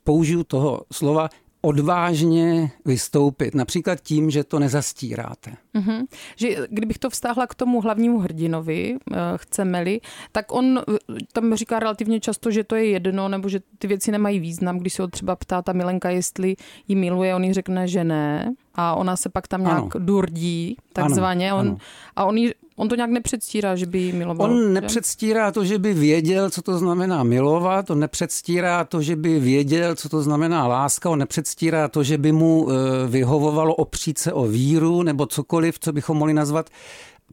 použiju 0.04 0.44
toho 0.44 0.82
slova 0.92 1.30
odvážně 1.62 2.72
vystoupit. 2.86 3.56
Například 3.56 4.00
tím, 4.02 4.30
že 4.30 4.44
to 4.44 4.60
nezastíráte. 4.60 5.52
Mm-hmm. 5.76 6.06
Že 6.36 6.56
kdybych 6.70 6.98
to 6.98 7.10
vztáhla 7.10 7.48
k 7.48 7.56
tomu 7.56 7.82
hlavnímu 7.82 8.20
hrdinovi, 8.20 8.98
eh, 9.12 9.18
chceme-li, 9.36 10.00
tak 10.32 10.52
on 10.52 10.80
eh, 10.80 10.98
tam 11.34 11.56
říká 11.56 11.80
relativně 11.80 12.20
často, 12.20 12.52
že 12.52 12.64
to 12.64 12.76
je 12.76 12.86
jedno, 12.86 13.30
nebo 13.30 13.50
že 13.50 13.60
ty 13.78 13.88
věci 13.88 14.12
nemají 14.12 14.40
význam. 14.40 14.78
Když 14.78 14.94
se 14.94 15.02
ho 15.02 15.08
třeba 15.08 15.36
ptá 15.36 15.62
ta 15.62 15.74
Milenka, 15.74 16.10
jestli 16.10 16.56
ji 16.88 16.96
miluje, 16.96 17.36
on 17.36 17.44
jí 17.44 17.54
řekne, 17.54 17.88
že 17.88 18.04
ne. 18.04 18.54
A 18.76 18.96
ona 18.96 19.16
se 19.16 19.30
pak 19.30 19.48
tam 19.48 19.62
nějak 19.62 19.96
ano. 19.96 20.06
durdí, 20.06 20.78
takzvaně. 20.94 21.52
Ano, 21.52 21.60
on, 21.60 21.68
ano. 21.68 21.78
A 22.16 22.26
on 22.26 22.38
jí 22.38 22.52
On 22.80 22.90
to 22.90 22.96
nějak 22.96 23.10
nepředstírá, 23.10 23.76
že 23.76 23.86
by 23.86 24.12
miloval. 24.12 24.52
On 24.52 24.74
nepředstírá 24.74 25.52
to, 25.52 25.66
že 25.66 25.80
by 25.80 25.94
věděl, 25.94 26.50
co 26.50 26.62
to 26.62 26.78
znamená 26.78 27.24
milovat, 27.24 27.90
on 27.90 28.00
nepředstírá 28.00 28.84
to, 28.84 29.02
že 29.02 29.16
by 29.16 29.40
věděl, 29.40 29.96
co 29.96 30.10
to 30.10 30.22
znamená 30.22 30.68
láska, 30.68 31.10
on 31.10 31.20
nepředstírá 31.20 31.88
to, 31.88 32.04
že 32.04 32.18
by 32.18 32.32
mu 32.32 32.68
eh, 32.70 32.74
vyhovovalo 33.08 33.76
opřít 33.76 34.18
se 34.18 34.34
o 34.34 34.44
víru 34.44 35.04
nebo 35.04 35.26
cokoliv, 35.26 35.80
co 35.80 35.94
bychom 35.94 36.18
mohli 36.18 36.34
nazvat 36.34 36.70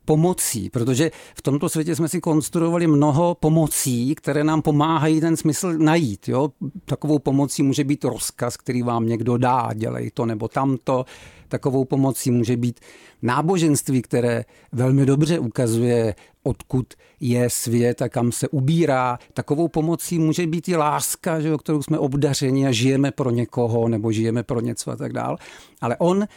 pomocí, 0.04 0.70
protože 0.70 1.10
v 1.36 1.42
tomto 1.42 1.68
světě 1.68 1.96
jsme 1.96 2.08
si 2.08 2.20
konstruovali 2.20 2.86
mnoho 2.86 3.36
pomocí, 3.40 4.14
které 4.14 4.44
nám 4.44 4.62
pomáhají 4.62 5.20
ten 5.20 5.36
smysl 5.36 5.72
najít. 5.78 6.28
Jo? 6.28 6.50
Takovou 6.84 7.18
pomocí 7.18 7.62
může 7.62 7.84
být 7.84 8.04
rozkaz, 8.04 8.56
který 8.56 8.82
vám 8.82 9.06
někdo 9.06 9.36
dá, 9.36 9.70
dělej 9.74 10.10
to 10.14 10.26
nebo 10.26 10.48
tamto. 10.48 11.04
Takovou 11.48 11.84
pomocí 11.84 12.30
může 12.30 12.56
být 12.56 12.80
náboženství, 13.22 14.02
které 14.02 14.44
velmi 14.72 15.06
dobře 15.06 15.38
ukazuje, 15.38 16.14
odkud 16.46 16.94
je 17.20 17.50
svět 17.50 18.02
a 18.02 18.08
kam 18.08 18.32
se 18.32 18.48
ubírá. 18.48 19.18
Takovou 19.34 19.68
pomocí 19.68 20.18
může 20.18 20.46
být 20.46 20.68
i 20.68 20.76
láska, 20.76 21.40
že, 21.40 21.54
o 21.54 21.58
kterou 21.58 21.82
jsme 21.82 21.98
obdařeni 21.98 22.66
a 22.66 22.72
žijeme 22.72 23.10
pro 23.10 23.30
někoho 23.30 23.88
nebo 23.88 24.12
žijeme 24.12 24.42
pro 24.42 24.60
něco 24.60 24.90
a 24.90 24.96
tak 24.96 25.12
dál. 25.12 25.36
Ale 25.80 25.96
on 25.96 26.22
e, 26.22 26.28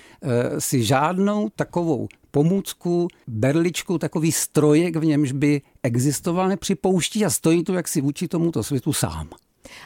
si 0.62 0.84
žádnou 0.84 1.50
takovou 1.56 2.08
pomůcku, 2.32 3.08
berličku, 3.28 3.98
takový 3.98 4.32
strojek, 4.32 4.96
v 4.96 5.06
němž 5.06 5.32
by 5.32 5.62
existoval, 5.84 6.48
nepřipouští 6.48 7.26
a 7.26 7.30
stojí 7.30 7.64
tu 7.64 7.74
jaksi 7.74 8.02
vůči 8.02 8.28
tomuto 8.28 8.64
světu 8.64 8.94
sám. 8.94 9.30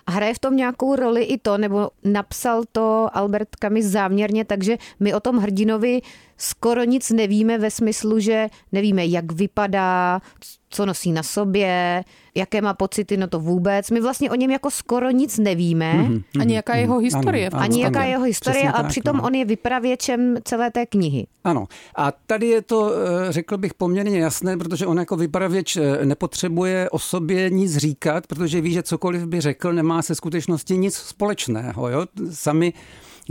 A 0.06 0.12
hraje 0.12 0.34
v 0.34 0.40
tom 0.40 0.56
nějakou 0.56 0.96
roli 0.96 1.24
i 1.24 1.38
to, 1.38 1.58
nebo 1.58 1.90
napsal 2.04 2.64
to 2.72 3.10
Albert 3.14 3.50
Camus 3.60 3.86
záměrně, 3.86 4.46
takže 4.46 4.78
my 5.00 5.14
o 5.14 5.20
tom 5.20 5.38
hrdinovi 5.38 6.02
skoro 6.42 6.84
nic 6.84 7.10
nevíme 7.10 7.58
ve 7.58 7.72
smyslu, 7.72 8.20
že 8.20 8.48
nevíme, 8.72 9.06
jak 9.06 9.32
vypadá, 9.32 10.22
co 10.70 10.86
nosí 10.86 11.12
na 11.12 11.24
sobě, 11.24 12.04
jaké 12.36 12.62
má 12.62 12.74
pocity, 12.74 13.18
no 13.18 13.28
to 13.28 13.40
vůbec. 13.40 13.92
My 13.92 14.02
vlastně 14.02 14.32
o 14.32 14.36
něm 14.36 14.52
jako 14.52 14.72
skoro 14.72 15.12
nic 15.12 15.38
nevíme. 15.38 15.94
Mm-hmm, 15.94 16.42
Ani 16.42 16.56
jaká 16.56 16.76
je 16.76 16.82
jeho 16.82 16.98
historie. 16.98 17.50
Ano, 17.50 17.64
Ani 17.64 17.84
jaká 17.84 18.04
je 18.04 18.10
jeho 18.10 18.24
historie, 18.24 18.72
ale 18.72 18.84
tak, 18.84 18.88
přitom 18.88 19.18
no. 19.18 19.24
on 19.24 19.36
je 19.36 19.46
vypravěčem 19.46 20.38
celé 20.44 20.72
té 20.72 20.86
knihy. 20.86 21.28
Ano. 21.44 21.68
A 21.96 22.12
tady 22.12 22.48
je 22.48 22.62
to, 22.62 22.92
eh, 22.94 23.32
řekl 23.32 23.58
bych, 23.58 23.74
poměrně 23.74 24.20
jasné, 24.20 24.58
protože 24.58 24.86
on 24.88 24.98
jako 24.98 25.16
vypravěč 25.16 25.78
eh, 25.78 26.06
nepotřebuje 26.06 26.90
o 26.90 27.00
sobě 27.00 27.50
nic 27.50 27.78
říkat, 27.78 28.28
protože 28.28 28.62
ví, 28.62 28.74
že 28.74 28.84
cokoliv 28.84 29.26
by 29.26 29.42
řekl, 29.42 29.74
nemá 29.74 30.02
se 30.02 30.16
skutečnosti 30.16 30.78
nic 30.78 30.96
společného. 30.96 31.90
Jo? 31.90 32.06
Sami 32.32 32.74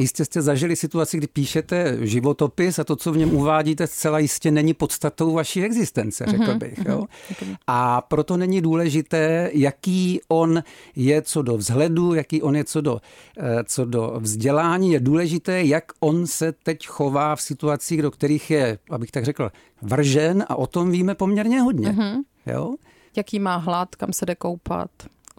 Jistě 0.01 0.25
jste 0.25 0.43
zažili 0.43 0.77
situaci, 0.77 1.17
kdy 1.17 1.27
píšete 1.27 1.97
životopis 2.01 2.79
a 2.79 2.85
to, 2.85 2.97
co 2.97 3.13
v 3.13 3.17
něm 3.17 3.35
uvádíte, 3.35 3.87
zcela 3.87 4.19
jistě 4.19 4.51
není 4.51 4.75
podstatou 4.75 5.33
vaší 5.33 5.65
existence, 5.65 6.25
řekl 6.29 6.45
mhm, 6.45 6.59
bych. 6.59 6.79
Jo? 6.89 7.05
Mhm. 7.43 7.55
A 7.67 8.01
proto 8.01 8.37
není 8.37 8.61
důležité, 8.61 9.51
jaký 9.53 10.21
on 10.29 10.63
je 10.97 11.23
co 11.23 11.43
do 11.43 11.57
vzhledu, 11.57 12.15
jaký 12.15 12.43
on 12.43 12.57
je 12.57 12.65
co 12.65 12.81
do, 12.81 13.01
eh, 13.39 13.65
co 13.65 13.85
do 13.85 14.15
vzdělání. 14.19 14.93
Je 14.93 15.01
důležité, 15.01 15.63
jak 15.63 15.85
on 16.01 16.27
se 16.27 16.53
teď 16.53 16.87
chová 16.87 17.37
v 17.37 17.43
situacích, 17.43 18.03
do 18.03 18.11
kterých 18.11 18.51
je, 18.51 18.79
abych 18.91 19.11
tak 19.11 19.25
řekl, 19.25 19.51
vržen 19.83 20.45
a 20.49 20.57
o 20.57 20.67
tom 20.67 20.91
víme 20.91 21.15
poměrně 21.15 21.61
hodně. 21.61 21.89
Mm-hmm. 21.89 22.17
Jo? 22.47 22.75
Jaký 23.17 23.39
má 23.39 23.57
hlad, 23.57 23.97
kam 23.97 24.13
se 24.13 24.27
jde 24.27 24.35
koupat 24.35 24.91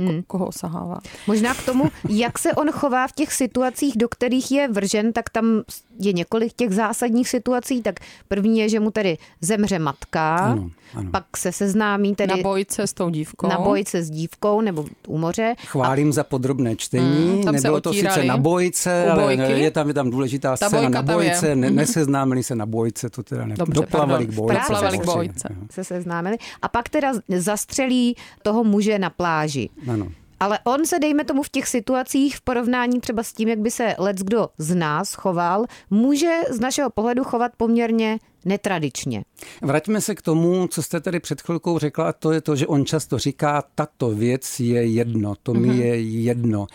hmm. 0.09 0.23
koho 0.27 0.47
osahává. 0.47 0.99
Možná 1.27 1.53
k 1.53 1.65
tomu, 1.65 1.83
jak 2.09 2.39
se 2.39 2.53
on 2.53 2.71
chová 2.71 3.07
v 3.07 3.11
těch 3.11 3.33
situacích, 3.33 3.97
do 3.97 4.09
kterých 4.09 4.51
je 4.51 4.67
vržen, 4.67 5.13
tak 5.13 5.29
tam 5.29 5.61
je 5.99 6.13
několik 6.13 6.53
těch 6.53 6.71
zásadních 6.71 7.29
situací. 7.29 7.81
Tak 7.81 7.99
první 8.27 8.59
je, 8.59 8.69
že 8.69 8.79
mu 8.79 8.91
tedy 8.91 9.17
zemře 9.41 9.79
matka, 9.79 10.35
ano, 10.35 10.69
ano. 10.93 11.09
pak 11.11 11.37
se 11.37 11.51
seznámí 11.51 12.15
tedy... 12.15 12.33
Na 12.37 12.43
bojce 12.43 12.87
s 12.87 12.93
tou 12.93 13.09
dívkou. 13.09 13.47
Na 13.47 13.59
bojce 13.59 14.03
s 14.03 14.09
dívkou 14.09 14.61
nebo 14.61 14.85
u 15.07 15.17
moře. 15.17 15.55
Chválím 15.65 16.09
a... 16.09 16.11
za 16.11 16.23
podrobné 16.23 16.75
čtení. 16.75 17.41
Hmm, 17.43 17.55
Nebylo 17.55 17.81
to 17.81 17.93
sice 17.93 18.23
na 18.23 18.37
bojce, 18.37 19.11
ale 19.11 19.33
je 19.33 19.71
tam, 19.71 19.87
je 19.87 19.93
tam 19.93 20.09
důležitá 20.09 20.57
Ta 20.57 20.67
scéna 20.67 20.89
na 20.89 21.01
bojce. 21.01 21.55
Ne, 21.55 21.67
mhm. 21.67 21.75
neseznámili 21.75 22.43
se 22.43 22.55
na 22.55 22.65
bojce, 22.65 23.09
to 23.09 23.23
teda 23.23 23.45
ne. 23.45 23.55
Dobře, 23.55 23.73
Doplavali 23.73 24.25
k 24.25 24.33
bojce. 24.33 24.59
Doplavali 24.59 24.97
k 24.97 25.05
bojce. 25.05 25.55
Se 25.69 25.83
seznámili. 25.83 26.37
A 26.61 26.67
pak 26.67 26.89
teda 26.89 27.13
zastřelí 27.37 28.15
toho 28.41 28.63
muže 28.63 28.99
na 28.99 29.09
pláži. 29.09 29.69
Ano. 29.93 30.11
Ale 30.39 30.59
on 30.63 30.85
se, 30.85 30.99
dejme 30.99 31.23
tomu, 31.23 31.43
v 31.43 31.49
těch 31.49 31.67
situacích 31.67 32.35
v 32.35 32.41
porovnání 32.41 32.99
třeba 32.99 33.23
s 33.23 33.33
tím, 33.33 33.47
jak 33.47 33.59
by 33.59 33.71
se 33.71 33.95
lec 33.97 34.17
kdo 34.17 34.49
z 34.57 34.75
nás 34.75 35.13
choval, 35.13 35.65
může 35.89 36.39
z 36.49 36.59
našeho 36.59 36.89
pohledu 36.89 37.23
chovat 37.23 37.51
poměrně 37.57 38.19
netradičně. 38.45 39.23
Vraťme 39.61 40.01
se 40.01 40.15
k 40.15 40.21
tomu, 40.21 40.67
co 40.67 40.83
jste 40.83 40.99
tady 41.01 41.19
před 41.19 41.41
chvilkou 41.41 41.79
řekla, 41.79 42.09
a 42.09 42.13
to 42.13 42.31
je 42.31 42.41
to, 42.41 42.55
že 42.55 42.67
on 42.67 42.85
často 42.85 43.17
říká, 43.17 43.63
tato 43.75 44.09
věc 44.09 44.59
je 44.59 44.85
jedno, 44.85 45.33
to 45.43 45.53
mi 45.53 45.67
mm-hmm. 45.67 45.81
je 45.81 46.01
jedno. 46.01 46.67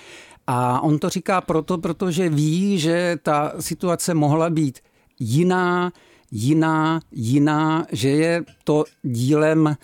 A 0.46 0.80
on 0.80 0.98
to 0.98 1.08
říká 1.08 1.40
proto, 1.40 1.78
protože 1.78 2.28
ví, 2.28 2.78
že 2.78 3.16
ta 3.22 3.52
situace 3.60 4.14
mohla 4.14 4.50
být 4.50 4.78
jiná, 5.20 5.92
jiná, 6.30 7.00
jiná, 7.12 7.86
že 7.92 8.08
je 8.08 8.44
to 8.64 8.84
dílem 9.02 9.76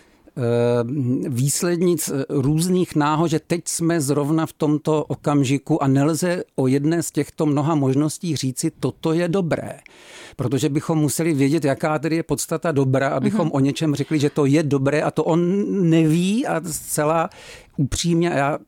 výslednic 1.29 2.09
eh, 2.09 2.25
různých 2.29 2.95
náhod, 2.95 3.27
že 3.27 3.39
teď 3.39 3.67
jsme 3.67 4.01
zrovna 4.01 4.45
v 4.45 4.53
tomto 4.53 5.03
okamžiku 5.03 5.83
a 5.83 5.87
nelze 5.87 6.43
o 6.55 6.67
jedné 6.67 7.03
z 7.03 7.11
těchto 7.11 7.45
mnoha 7.45 7.75
možností 7.75 8.35
říci, 8.35 8.71
toto 8.79 9.13
je 9.13 9.27
dobré. 9.27 9.79
Protože 10.35 10.69
bychom 10.69 10.97
museli 10.97 11.33
vědět, 11.33 11.65
jaká 11.65 11.99
tedy 11.99 12.15
je 12.15 12.23
podstata 12.23 12.71
dobra, 12.71 13.09
abychom 13.09 13.47
mm-hmm. 13.47 13.55
o 13.55 13.59
něčem 13.59 13.95
řekli, 13.95 14.19
že 14.19 14.29
to 14.29 14.45
je 14.45 14.63
dobré 14.63 15.01
a 15.01 15.11
to 15.11 15.23
on 15.23 15.65
neví 15.89 16.47
a 16.47 16.61
zcela 16.71 17.29
upřímně, 17.77 18.27
já 18.27 18.59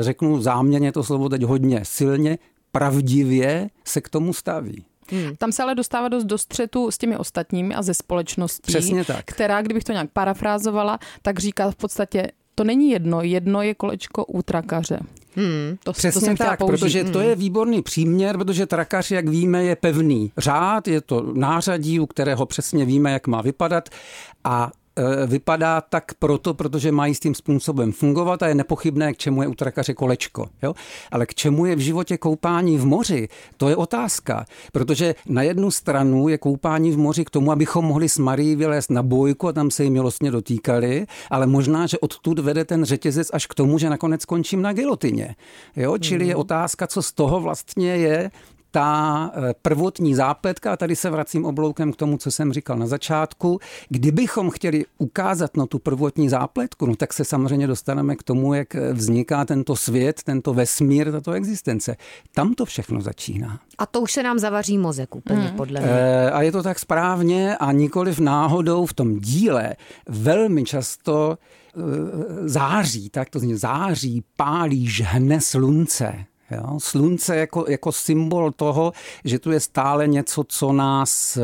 řeknu 0.00 0.40
záměrně 0.40 0.92
to 0.92 1.04
slovo 1.04 1.28
teď 1.28 1.42
hodně 1.42 1.80
silně, 1.82 2.38
pravdivě 2.72 3.70
se 3.84 4.00
k 4.00 4.08
tomu 4.08 4.32
staví. 4.32 4.84
Hmm. 5.10 5.36
Tam 5.36 5.52
se 5.52 5.62
ale 5.62 5.74
dostává 5.74 6.08
dost 6.08 6.24
do 6.24 6.38
střetu 6.38 6.90
s 6.90 6.98
těmi 6.98 7.16
ostatními 7.16 7.74
a 7.74 7.82
ze 7.82 7.94
společností, 7.94 8.72
Přesně 8.72 9.04
tak. 9.04 9.24
která, 9.24 9.62
kdybych 9.62 9.84
to 9.84 9.92
nějak 9.92 10.10
parafrázovala, 10.12 10.98
tak 11.22 11.38
říká 11.38 11.70
v 11.70 11.76
podstatě, 11.76 12.30
to 12.54 12.64
není 12.64 12.90
jedno, 12.90 13.22
jedno 13.22 13.62
je 13.62 13.74
kolečko 13.74 14.24
u 14.24 14.42
trakaře. 14.42 15.00
Hmm, 15.36 15.76
to, 15.84 15.92
Přesně 15.92 16.20
to 16.20 16.26
jsem 16.26 16.36
tak, 16.36 16.58
použít. 16.58 16.70
protože 16.70 17.02
hmm. 17.02 17.12
to 17.12 17.20
je 17.20 17.36
výborný 17.36 17.82
příměr, 17.82 18.38
protože 18.38 18.66
trakař, 18.66 19.10
jak 19.10 19.28
víme, 19.28 19.64
je 19.64 19.76
pevný 19.76 20.32
řád, 20.38 20.88
je 20.88 21.00
to 21.00 21.32
nářadí, 21.34 22.00
u 22.00 22.06
kterého 22.06 22.46
přesně 22.46 22.84
víme, 22.84 23.12
jak 23.12 23.26
má 23.26 23.42
vypadat 23.42 23.88
a 24.44 24.70
vypadá 25.26 25.80
tak 25.80 26.14
proto, 26.18 26.54
protože 26.54 26.92
má 26.92 27.06
jistým 27.06 27.34
způsobem 27.34 27.92
fungovat 27.92 28.42
a 28.42 28.48
je 28.48 28.54
nepochybné, 28.54 29.12
k 29.12 29.16
čemu 29.16 29.42
je 29.42 29.48
u 29.48 29.54
trakaře 29.54 29.94
kolečko. 29.94 30.48
Jo? 30.62 30.74
Ale 31.10 31.26
k 31.26 31.34
čemu 31.34 31.66
je 31.66 31.76
v 31.76 31.78
životě 31.78 32.18
koupání 32.18 32.78
v 32.78 32.86
moři, 32.86 33.28
to 33.56 33.68
je 33.68 33.76
otázka. 33.76 34.44
Protože 34.72 35.14
na 35.26 35.42
jednu 35.42 35.70
stranu 35.70 36.28
je 36.28 36.38
koupání 36.38 36.90
v 36.92 36.98
moři 36.98 37.24
k 37.24 37.30
tomu, 37.30 37.52
abychom 37.52 37.84
mohli 37.84 38.08
s 38.08 38.18
Marí 38.18 38.56
vylézt 38.56 38.90
na 38.90 39.02
bojku 39.02 39.48
a 39.48 39.52
tam 39.52 39.70
se 39.70 39.84
jí 39.84 39.90
milostně 39.90 40.30
dotýkali, 40.30 41.06
ale 41.30 41.46
možná, 41.46 41.86
že 41.86 41.98
odtud 41.98 42.38
vede 42.38 42.64
ten 42.64 42.84
řetězec 42.84 43.30
až 43.32 43.46
k 43.46 43.54
tomu, 43.54 43.78
že 43.78 43.90
nakonec 43.90 44.22
skončím 44.22 44.62
na 44.62 44.72
gilotině. 44.72 45.36
Jo? 45.76 45.98
Čili 45.98 46.26
je 46.26 46.34
mhm. 46.34 46.40
otázka, 46.40 46.86
co 46.86 47.02
z 47.02 47.12
toho 47.12 47.40
vlastně 47.40 47.96
je 47.96 48.30
ta 48.70 49.30
eh, 49.34 49.54
prvotní 49.62 50.14
zápletka, 50.14 50.72
a 50.72 50.76
tady 50.76 50.96
se 50.96 51.10
vracím 51.10 51.44
obloukem 51.44 51.92
k 51.92 51.96
tomu, 51.96 52.18
co 52.18 52.30
jsem 52.30 52.52
říkal 52.52 52.76
na 52.76 52.86
začátku, 52.86 53.60
kdybychom 53.88 54.50
chtěli 54.50 54.84
ukázat 54.98 55.56
na 55.56 55.66
tu 55.66 55.78
prvotní 55.78 56.28
zápletku, 56.28 56.86
no 56.86 56.96
tak 56.96 57.12
se 57.12 57.24
samozřejmě 57.24 57.66
dostaneme 57.66 58.16
k 58.16 58.22
tomu, 58.22 58.54
jak 58.54 58.74
vzniká 58.74 59.44
tento 59.44 59.76
svět, 59.76 60.22
tento 60.22 60.54
vesmír, 60.54 61.12
tato 61.12 61.32
existence. 61.32 61.96
Tam 62.34 62.54
to 62.54 62.64
všechno 62.64 63.00
začíná. 63.00 63.60
A 63.78 63.86
to 63.86 64.00
už 64.00 64.12
se 64.12 64.22
nám 64.22 64.38
zavaří 64.38 64.78
mozek 64.78 65.14
úplně, 65.14 65.40
hmm. 65.40 65.56
podle 65.56 65.80
mě. 65.80 65.90
E, 65.90 66.30
a 66.30 66.42
je 66.42 66.52
to 66.52 66.62
tak 66.62 66.78
správně 66.78 67.56
a 67.56 67.72
nikoliv 67.72 68.18
náhodou 68.18 68.86
v 68.86 68.92
tom 68.92 69.18
díle 69.18 69.76
velmi 70.08 70.64
často 70.64 71.38
e, 71.38 72.48
září, 72.48 73.10
tak 73.10 73.30
to 73.30 73.38
zní, 73.38 73.54
září, 73.54 74.24
pálí, 74.36 74.86
žhne 74.86 75.40
slunce. 75.40 76.14
Jo? 76.50 76.78
Slunce 76.78 77.36
jako, 77.36 77.64
jako 77.68 77.92
symbol 77.92 78.52
toho, 78.52 78.92
že 79.24 79.38
tu 79.38 79.50
je 79.50 79.60
stále 79.60 80.08
něco, 80.08 80.44
co 80.48 80.72
nás 80.72 81.36
e, 81.36 81.40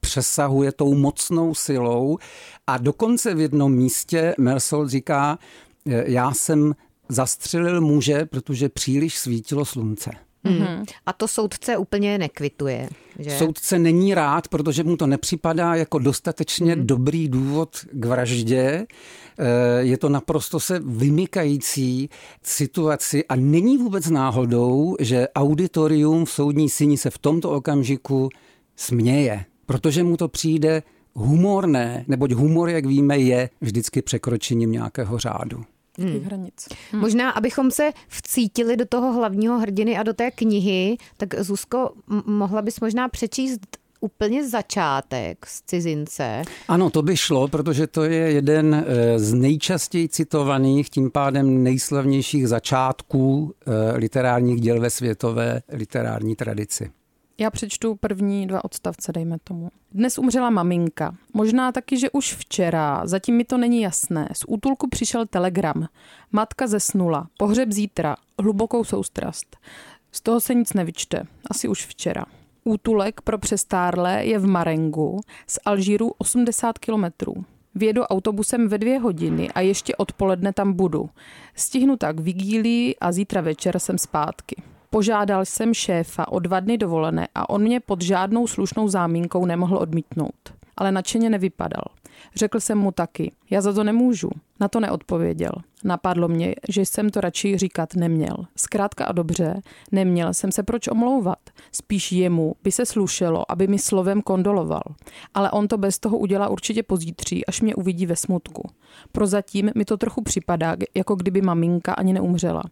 přesahuje 0.00 0.72
tou 0.72 0.94
mocnou 0.94 1.54
silou. 1.54 2.18
A 2.66 2.78
dokonce 2.78 3.34
v 3.34 3.40
jednom 3.40 3.72
místě 3.72 4.34
Mersol 4.38 4.88
říká, 4.88 5.38
e, 5.86 6.10
já 6.10 6.32
jsem 6.32 6.74
zastřelil 7.08 7.80
muže, 7.80 8.26
protože 8.26 8.68
příliš 8.68 9.18
svítilo 9.18 9.64
slunce. 9.64 10.10
Hmm. 10.44 10.84
A 11.06 11.12
to 11.12 11.28
soudce 11.28 11.76
úplně 11.76 12.18
nekvituje. 12.18 12.88
Že? 13.18 13.30
Soudce 13.30 13.78
není 13.78 14.14
rád, 14.14 14.48
protože 14.48 14.84
mu 14.84 14.96
to 14.96 15.06
nepřipadá 15.06 15.74
jako 15.74 15.98
dostatečně 15.98 16.72
hmm. 16.72 16.86
dobrý 16.86 17.28
důvod 17.28 17.76
k 17.92 18.04
vraždě. 18.04 18.86
Eh, 19.38 19.46
je 19.78 19.98
to 19.98 20.08
naprosto 20.08 20.60
se 20.60 20.80
vymykající 20.84 22.10
situaci 22.42 23.24
a 23.24 23.36
není 23.36 23.78
vůbec 23.78 24.10
náhodou, 24.10 24.96
že 25.00 25.28
auditorium 25.34 26.24
v 26.24 26.30
soudní 26.30 26.68
síni 26.68 26.98
se 26.98 27.10
v 27.10 27.18
tomto 27.18 27.50
okamžiku 27.50 28.28
směje, 28.76 29.44
protože 29.66 30.02
mu 30.02 30.16
to 30.16 30.28
přijde 30.28 30.82
humorné, 31.14 32.04
neboť 32.08 32.32
humor, 32.32 32.68
jak 32.68 32.86
víme, 32.86 33.18
je 33.18 33.50
vždycky 33.60 34.02
překročením 34.02 34.72
nějakého 34.72 35.18
řádu. 35.18 35.64
Hmm. 35.98 36.20
hranic. 36.20 36.68
Hmm. 36.92 37.00
Možná, 37.00 37.30
abychom 37.30 37.70
se 37.70 37.90
vcítili 38.08 38.76
do 38.76 38.86
toho 38.86 39.12
hlavního 39.12 39.58
hrdiny 39.58 39.98
a 39.98 40.02
do 40.02 40.12
té 40.12 40.30
knihy, 40.30 40.96
tak 41.16 41.34
Zuzko, 41.40 41.90
mohla 42.26 42.62
bys 42.62 42.80
možná 42.80 43.08
přečíst 43.08 43.60
úplně 44.02 44.48
začátek 44.48 45.46
z 45.46 45.62
cizince. 45.62 46.42
Ano, 46.68 46.90
to 46.90 47.02
by 47.02 47.16
šlo, 47.16 47.48
protože 47.48 47.86
to 47.86 48.04
je 48.04 48.32
jeden 48.32 48.74
eh, 48.74 49.18
z 49.18 49.34
nejčastěji 49.34 50.08
citovaných, 50.08 50.90
tím 50.90 51.10
pádem 51.10 51.62
nejslavnějších 51.62 52.48
začátků 52.48 53.54
eh, 53.66 53.96
literárních 53.96 54.60
děl 54.60 54.80
ve 54.80 54.90
světové 54.90 55.62
literární 55.72 56.36
tradici. 56.36 56.90
Já 57.42 57.50
přečtu 57.50 57.94
první 57.94 58.46
dva 58.46 58.64
odstavce, 58.64 59.12
dejme 59.12 59.36
tomu. 59.44 59.68
Dnes 59.92 60.18
umřela 60.18 60.50
maminka. 60.50 61.16
Možná 61.34 61.72
taky, 61.72 61.98
že 61.98 62.10
už 62.10 62.34
včera, 62.34 63.02
zatím 63.04 63.36
mi 63.36 63.44
to 63.44 63.58
není 63.58 63.80
jasné. 63.80 64.28
Z 64.32 64.44
útulku 64.48 64.88
přišel 64.88 65.26
telegram. 65.26 65.88
Matka 66.32 66.66
zesnula. 66.66 67.28
Pohřeb 67.38 67.72
zítra. 67.72 68.16
Hlubokou 68.42 68.84
soustrast. 68.84 69.56
Z 70.12 70.20
toho 70.20 70.40
se 70.40 70.54
nic 70.54 70.72
nevyčte. 70.72 71.22
Asi 71.50 71.68
už 71.68 71.86
včera. 71.86 72.24
Útulek 72.64 73.20
pro 73.20 73.38
přestárlé 73.38 74.24
je 74.24 74.38
v 74.38 74.46
Marengu 74.46 75.20
z 75.46 75.58
Alžíru 75.64 76.12
80 76.18 76.78
kilometrů. 76.78 77.34
Vědu 77.74 78.02
autobusem 78.02 78.68
ve 78.68 78.78
dvě 78.78 78.98
hodiny 78.98 79.50
a 79.50 79.60
ještě 79.60 79.96
odpoledne 79.96 80.52
tam 80.52 80.72
budu. 80.72 81.10
Stihnu 81.54 81.96
tak 81.96 82.20
vigílii 82.20 82.96
a 83.00 83.12
zítra 83.12 83.40
večer 83.40 83.78
jsem 83.78 83.98
zpátky. 83.98 84.62
Požádal 84.94 85.44
jsem 85.44 85.74
šéfa 85.74 86.28
o 86.28 86.38
dva 86.38 86.60
dny 86.60 86.78
dovolené 86.78 87.28
a 87.34 87.50
on 87.50 87.62
mě 87.62 87.80
pod 87.80 88.02
žádnou 88.02 88.46
slušnou 88.46 88.88
zámínkou 88.88 89.44
nemohl 89.44 89.76
odmítnout. 89.76 90.54
Ale 90.76 90.92
nadšeně 90.92 91.30
nevypadal. 91.30 91.84
Řekl 92.34 92.60
jsem 92.60 92.78
mu 92.78 92.92
taky, 92.92 93.32
já 93.52 93.60
za 93.60 93.72
to 93.72 93.84
nemůžu. 93.84 94.30
Na 94.60 94.68
to 94.68 94.80
neodpověděl. 94.80 95.52
Napadlo 95.84 96.28
mě, 96.28 96.54
že 96.68 96.80
jsem 96.86 97.10
to 97.10 97.20
radši 97.20 97.58
říkat 97.58 97.94
neměl. 97.94 98.36
Zkrátka 98.56 99.04
a 99.04 99.12
dobře, 99.12 99.60
neměl 99.92 100.34
jsem 100.34 100.52
se 100.52 100.62
proč 100.62 100.88
omlouvat. 100.88 101.38
Spíš 101.72 102.12
jemu 102.12 102.54
by 102.64 102.72
se 102.72 102.86
slušelo, 102.86 103.52
aby 103.52 103.66
mi 103.66 103.78
slovem 103.78 104.22
kondoloval. 104.22 104.82
Ale 105.34 105.50
on 105.50 105.68
to 105.68 105.78
bez 105.78 105.98
toho 105.98 106.18
udělá 106.18 106.48
určitě 106.48 106.82
pozítří, 106.82 107.46
až 107.46 107.60
mě 107.60 107.74
uvidí 107.74 108.06
ve 108.06 108.16
smutku. 108.16 108.70
Prozatím 109.12 109.70
mi 109.74 109.84
to 109.84 109.96
trochu 109.96 110.22
připadá, 110.22 110.76
jako 110.94 111.14
kdyby 111.14 111.42
maminka 111.42 111.92
ani 111.92 112.12
neumřela. 112.12 112.62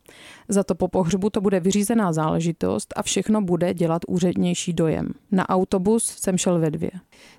Za 0.48 0.62
to 0.62 0.74
po 0.74 0.88
pohřbu 0.88 1.30
to 1.30 1.40
bude 1.40 1.60
vyřízená 1.60 2.12
záležitost 2.12 2.94
a 2.96 3.02
všechno 3.02 3.42
bude 3.42 3.74
dělat 3.74 4.02
úřednější 4.08 4.72
dojem. 4.72 5.08
Na 5.32 5.48
autobus 5.48 6.04
jsem 6.04 6.38
šel 6.38 6.58
ve 6.58 6.70
dvě. 6.70 6.90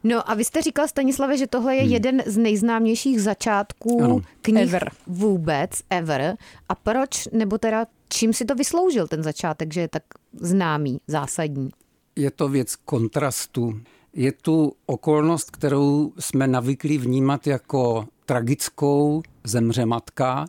No 0.03 0.29
a 0.31 0.33
vy 0.33 0.43
jste 0.43 0.61
říkal, 0.61 0.87
Stanislave, 0.87 1.37
že 1.37 1.47
tohle 1.47 1.75
je 1.75 1.81
hmm. 1.81 1.91
jeden 1.91 2.23
z 2.25 2.37
nejznámějších 2.37 3.21
začátků 3.31 4.03
ano. 4.03 4.19
knih 4.41 4.61
ever. 4.61 4.91
vůbec, 5.07 5.71
ever. 5.89 6.35
A 6.69 6.75
proč, 6.75 7.27
nebo 7.31 7.57
teda 7.57 7.85
čím 8.09 8.33
si 8.33 8.45
to 8.45 8.55
vysloužil 8.55 9.07
ten 9.07 9.23
začátek, 9.23 9.73
že 9.73 9.81
je 9.81 9.87
tak 9.87 10.03
známý, 10.33 10.99
zásadní? 11.07 11.69
Je 12.15 12.31
to 12.31 12.49
věc 12.49 12.75
kontrastu. 12.75 13.79
Je 14.13 14.31
tu 14.31 14.73
okolnost, 14.85 15.51
kterou 15.51 16.13
jsme 16.19 16.47
navyklí 16.47 16.97
vnímat 16.97 17.47
jako 17.47 18.07
tragickou, 18.25 19.21
zemře 19.43 19.85
matka 19.85 20.45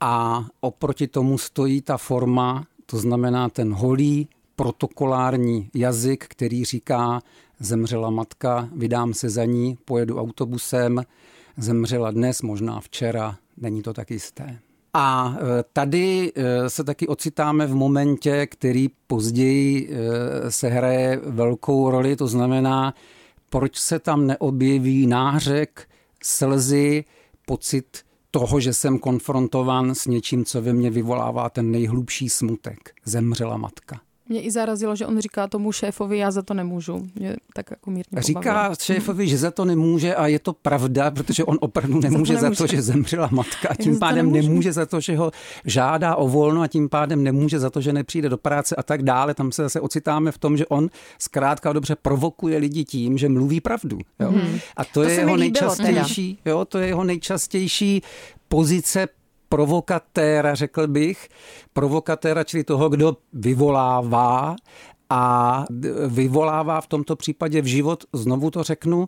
a 0.00 0.44
oproti 0.60 1.06
tomu 1.06 1.38
stojí 1.38 1.82
ta 1.82 1.96
forma, 1.96 2.64
to 2.86 2.98
znamená 2.98 3.48
ten 3.48 3.72
holý 3.72 4.28
protokolární 4.56 5.70
jazyk, 5.74 6.24
který 6.28 6.64
říká, 6.64 7.20
zemřela 7.60 8.10
matka, 8.10 8.68
vydám 8.72 9.14
se 9.14 9.30
za 9.30 9.44
ní, 9.44 9.78
pojedu 9.84 10.20
autobusem, 10.20 11.02
zemřela 11.56 12.10
dnes, 12.10 12.42
možná 12.42 12.80
včera, 12.80 13.36
není 13.56 13.82
to 13.82 13.92
tak 13.92 14.10
jisté. 14.10 14.58
A 14.94 15.36
e, 15.36 15.64
tady 15.72 16.32
e, 16.34 16.70
se 16.70 16.84
taky 16.84 17.06
ocitáme 17.06 17.66
v 17.66 17.74
momentě, 17.74 18.46
který 18.46 18.88
později 19.06 19.90
e, 19.90 20.50
se 20.50 20.68
hraje 20.68 21.20
velkou 21.24 21.90
roli, 21.90 22.16
to 22.16 22.26
znamená, 22.26 22.94
proč 23.50 23.76
se 23.78 23.98
tam 23.98 24.26
neobjeví 24.26 25.06
nářek, 25.06 25.88
slzy, 26.22 27.04
pocit 27.46 28.02
toho, 28.30 28.60
že 28.60 28.72
jsem 28.72 28.98
konfrontován 28.98 29.94
s 29.94 30.06
něčím, 30.06 30.44
co 30.44 30.62
ve 30.62 30.72
mně 30.72 30.90
vyvolává 30.90 31.50
ten 31.50 31.70
nejhlubší 31.70 32.28
smutek. 32.28 32.94
Zemřela 33.04 33.56
matka. 33.56 34.00
Mě 34.28 34.42
i 34.42 34.50
zarazilo, 34.50 34.96
že 34.96 35.06
on 35.06 35.18
říká 35.18 35.46
tomu 35.46 35.72
šéfovi, 35.72 36.18
já 36.18 36.30
za 36.30 36.42
to 36.42 36.54
nemůžu. 36.54 37.06
Mě 37.14 37.36
tak 37.54 37.70
jako 37.70 37.90
mírně 37.90 38.22
Říká 38.22 38.40
pobavilo. 38.40 38.74
šéfovi, 38.80 39.28
že 39.28 39.38
za 39.38 39.50
to 39.50 39.64
nemůže 39.64 40.14
a 40.14 40.26
je 40.26 40.38
to 40.38 40.52
pravda, 40.52 41.10
protože 41.10 41.44
on 41.44 41.58
opravdu 41.60 42.00
nemůže 42.00 42.34
za 42.34 42.40
to, 42.40 42.44
nemůže. 42.44 42.58
za 42.58 42.66
to 42.66 42.76
že 42.76 42.82
zemřela 42.82 43.28
matka 43.32 43.68
a 43.68 43.74
tím 43.74 43.98
pádem 43.98 44.32
nemůže 44.32 44.72
za 44.72 44.86
to, 44.86 45.00
že 45.00 45.16
ho 45.16 45.30
žádá 45.64 46.16
o 46.16 46.28
volno 46.28 46.62
a 46.62 46.66
tím 46.68 46.88
pádem 46.88 47.22
nemůže 47.22 47.58
za 47.58 47.70
to, 47.70 47.80
že 47.80 47.92
nepřijde 47.92 48.28
do 48.28 48.38
práce 48.38 48.76
a 48.76 48.82
tak 48.82 49.02
dále. 49.02 49.34
Tam 49.34 49.52
se 49.52 49.62
zase 49.62 49.80
ocitáme 49.80 50.32
v 50.32 50.38
tom, 50.38 50.56
že 50.56 50.66
on 50.66 50.88
zkrátka 51.18 51.72
dobře 51.72 51.96
provokuje 51.96 52.58
lidi 52.58 52.84
tím, 52.84 53.18
že 53.18 53.28
mluví 53.28 53.60
pravdu. 53.60 53.98
Jo? 54.20 54.30
Hmm. 54.30 54.58
A 54.76 54.84
to, 54.84 54.90
to 54.92 55.02
je 55.02 55.14
jeho 55.14 55.36
nejčastější, 55.36 56.38
jo, 56.44 56.64
to 56.64 56.78
je 56.78 56.86
jeho 56.86 57.04
nejčastější 57.04 58.02
pozice 58.48 59.08
provokatéra, 59.52 60.54
řekl 60.54 60.86
bych, 60.86 61.28
provokatéra, 61.72 62.44
čili 62.44 62.64
toho, 62.64 62.88
kdo 62.88 63.16
vyvolává 63.32 64.56
a 65.10 65.64
vyvolává 66.06 66.80
v 66.80 66.86
tomto 66.86 67.16
případě 67.16 67.62
v 67.62 67.66
život, 67.66 68.04
znovu 68.12 68.50
to 68.50 68.62
řeknu, 68.62 69.06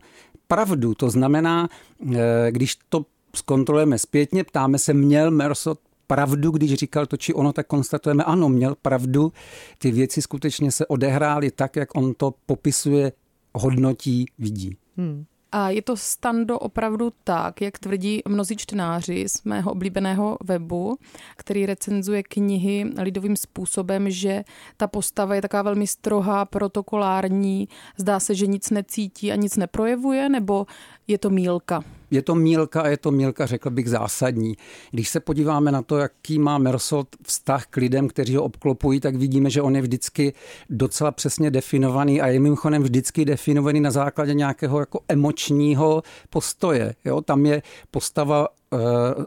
pravdu. 0.49 0.95
To 0.95 1.11
znamená, 1.11 1.69
eh, 2.13 2.49
když 2.51 2.77
to 2.89 3.07
zkontrolujeme 3.37 3.99
zpětně, 3.99 4.45
ptáme 4.45 4.79
se, 4.79 4.95
měl 4.95 5.31
Mersot 5.31 5.81
pravdu, 6.07 6.51
když 6.51 6.75
říkal 6.75 7.07
to 7.07 7.17
či 7.17 7.35
ono, 7.35 7.53
tak 7.53 7.67
konstatujeme, 7.67 8.25
ano, 8.25 8.49
měl 8.49 8.75
pravdu. 8.83 9.33
Ty 9.79 9.91
věci 9.91 10.23
skutečně 10.23 10.73
se 10.73 10.87
odehrály 10.87 11.51
tak, 11.51 11.77
jak 11.77 11.97
on 11.97 12.15
to 12.15 12.35
popisuje, 12.47 13.13
hodnotí, 13.55 14.27
vidí. 14.39 14.77
Hmm. 14.97 15.25
A 15.57 15.71
je 15.71 15.83
to 15.83 15.97
stando 15.97 16.59
opravdu 16.59 17.13
tak, 17.25 17.61
jak 17.61 17.79
tvrdí 17.79 18.23
mnozí 18.29 18.57
čtenáři 18.57 19.29
z 19.29 19.45
mého 19.45 19.71
oblíbeného 19.71 20.39
webu, 20.45 20.99
který 21.37 21.67
recenzuje 21.67 22.23
knihy 22.23 22.93
lidovým 22.99 23.37
způsobem, 23.37 24.11
že 24.11 24.45
ta 24.77 24.87
postava 24.87 25.35
je 25.35 25.43
taková 25.43 25.63
velmi 25.63 25.87
strohá, 25.87 26.45
protokolární, 26.45 27.69
zdá 27.97 28.21
se, 28.21 28.35
že 28.35 28.47
nic 28.47 28.71
necítí 28.71 29.33
a 29.33 29.37
nic 29.37 29.57
neprojevuje, 29.57 30.29
nebo 30.29 30.67
je 31.07 31.19
to 31.19 31.31
mílka? 31.31 31.85
Je 32.15 32.23
to 32.23 32.35
mílka 32.35 32.81
a 32.81 32.89
je 32.89 32.97
to 32.97 33.11
mílka, 33.11 33.47
řekl 33.47 33.71
bych, 33.71 33.91
zásadní. 33.91 34.57
Když 34.91 35.09
se 35.09 35.21
podíváme 35.21 35.73
na 35.73 35.83
to, 35.83 35.99
jaký 35.99 36.39
má 36.39 36.59
Mersot 36.59 37.09
vztah 37.23 37.67
k 37.67 37.77
lidem, 37.77 38.09
kteří 38.09 38.37
ho 38.37 38.43
obklopují, 38.43 39.01
tak 39.01 39.17
vidíme, 39.17 39.51
že 39.51 39.63
on 39.63 39.77
je 39.77 39.83
vždycky 39.83 40.33
docela 40.71 41.11
přesně 41.11 41.51
definovaný 41.51 42.21
a 42.21 42.27
je 42.27 42.41
mimochodem 42.41 42.83
vždycky 42.83 43.25
definovaný 43.25 43.81
na 43.81 43.91
základě 43.91 44.35
nějakého 44.35 44.81
jako 44.81 45.01
emočního 45.09 46.03
postoje. 46.31 46.95
Jo? 47.05 47.21
Tam 47.21 47.47
je 47.47 47.63
postava 47.91 48.49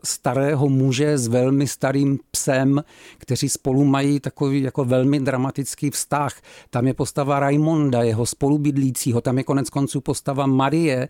starého 0.04 0.70
muže 0.70 1.18
s 1.18 1.28
velmi 1.28 1.68
starým 1.68 2.20
psem, 2.32 2.84
kteří 3.18 3.50
spolu 3.50 3.86
mají 3.86 4.20
takový 4.20 4.62
jako 4.62 4.86
velmi 4.86 5.20
dramatický 5.20 5.90
vztah. 5.90 6.34
Tam 6.70 6.88
je 6.88 6.94
postava 6.94 7.40
Raimonda, 7.40 8.04
jeho 8.04 8.26
spolubydlícího, 8.26 9.22
tam 9.22 9.38
je 9.38 9.44
konec 9.44 9.70
konců 9.70 10.02
postava 10.02 10.46
Marie. 10.46 11.08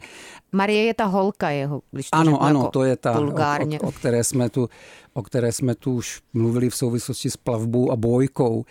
Marie 0.51 0.83
je 0.83 0.93
ta 0.93 1.05
holka 1.05 1.49
jeho, 1.49 1.81
když 1.91 2.09
to 2.09 2.17
Ano, 2.17 2.43
ano, 2.43 2.59
jako 2.59 2.71
to 2.71 2.83
je 2.83 2.95
ta, 2.95 3.19
o, 3.19 3.23
o, 3.23 3.87
o, 3.87 3.91
které 3.91 4.23
jsme 4.23 4.49
tu, 4.49 4.69
o 5.13 5.23
které 5.23 5.51
jsme 5.51 5.75
tu 5.75 5.93
už 5.93 6.21
mluvili 6.33 6.69
v 6.69 6.75
souvislosti 6.75 7.29
s 7.29 7.37
plavbou 7.37 7.91
a 7.91 7.95
bojkou. 7.95 8.65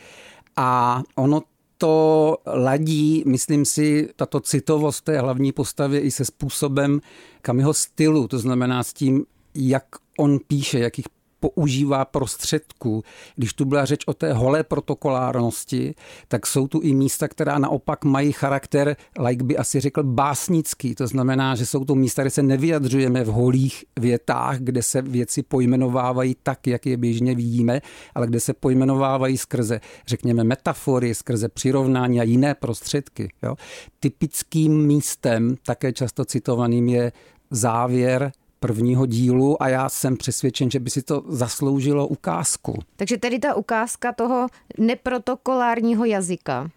A 0.57 1.03
ono 1.15 1.43
to 1.79 2.37
ladí, 2.47 3.23
myslím 3.27 3.65
si, 3.65 4.09
tato 4.17 4.41
citovost 4.41 5.05
té 5.05 5.21
hlavní 5.21 5.53
postavy 5.53 5.99
i 5.99 6.11
se 6.11 6.25
způsobem 6.25 7.01
kam 7.47 7.59
jeho 7.59 7.75
stylu, 7.75 8.29
to 8.29 8.39
znamená 8.39 8.83
s 8.83 8.93
tím, 8.93 9.27
jak 9.57 9.85
on 10.19 10.39
píše, 10.47 10.79
jakých 10.79 11.07
používá 11.41 12.05
prostředků. 12.05 13.03
Když 13.37 13.53
tu 13.53 13.65
byla 13.65 13.85
řeč 13.85 14.05
o 14.07 14.15
té 14.15 14.33
holé 14.33 14.65
protokolárnosti, 14.65 15.95
tak 16.29 16.47
jsou 16.47 16.69
tu 16.69 16.81
i 16.81 16.95
místa, 16.95 17.29
která 17.29 17.59
naopak 17.59 18.05
mají 18.05 18.33
charakter, 18.33 18.97
like 19.19 19.45
by 19.45 19.57
asi 19.57 19.81
řekl, 19.81 20.03
básnický. 20.03 20.95
To 20.95 21.07
znamená, 21.07 21.55
že 21.55 21.67
jsou 21.67 21.85
to 21.85 21.95
místa, 21.95 22.23
kde 22.23 22.31
se 22.31 22.43
nevyjadřujeme 22.43 23.25
v 23.25 23.29
holých 23.29 23.85
větách, 24.01 24.59
kde 24.59 24.83
se 24.83 25.03
věci 25.03 25.43
pojmenovávají 25.43 26.37
tak, 26.43 26.67
jak 26.67 26.87
je 26.87 26.97
běžně 26.97 27.35
vidíme, 27.35 27.81
ale 28.15 28.27
kde 28.27 28.41
se 28.41 28.53
pojmenovávají 28.53 29.39
skrze, 29.39 29.81
řekněme, 30.07 30.45
metafory, 30.45 31.15
skrze 31.15 31.49
přirovnání 31.49 32.21
a 32.21 32.23
jiné 32.23 32.55
prostředky. 32.55 33.29
Jo. 33.43 33.57
Typickým 34.01 34.87
místem, 34.87 35.57
také 35.67 35.93
často 35.93 36.25
citovaným, 36.25 36.89
je 36.89 37.13
závěr 37.51 38.33
prvního 38.61 39.07
dílu 39.07 39.63
a 39.63 39.69
já 39.69 39.89
jsem 39.89 40.17
přesvědčen, 40.17 40.71
že 40.71 40.81
by 40.81 40.91
si 40.91 41.03
to 41.03 41.25
zasloužilo 41.29 42.07
ukázku. 42.07 42.79
Takže 42.97 43.17
tedy 43.19 43.39
ta 43.39 43.55
ukázka 43.55 44.13
toho 44.13 44.47
neprotokolárního 44.79 46.05
jazyka. 46.05 46.71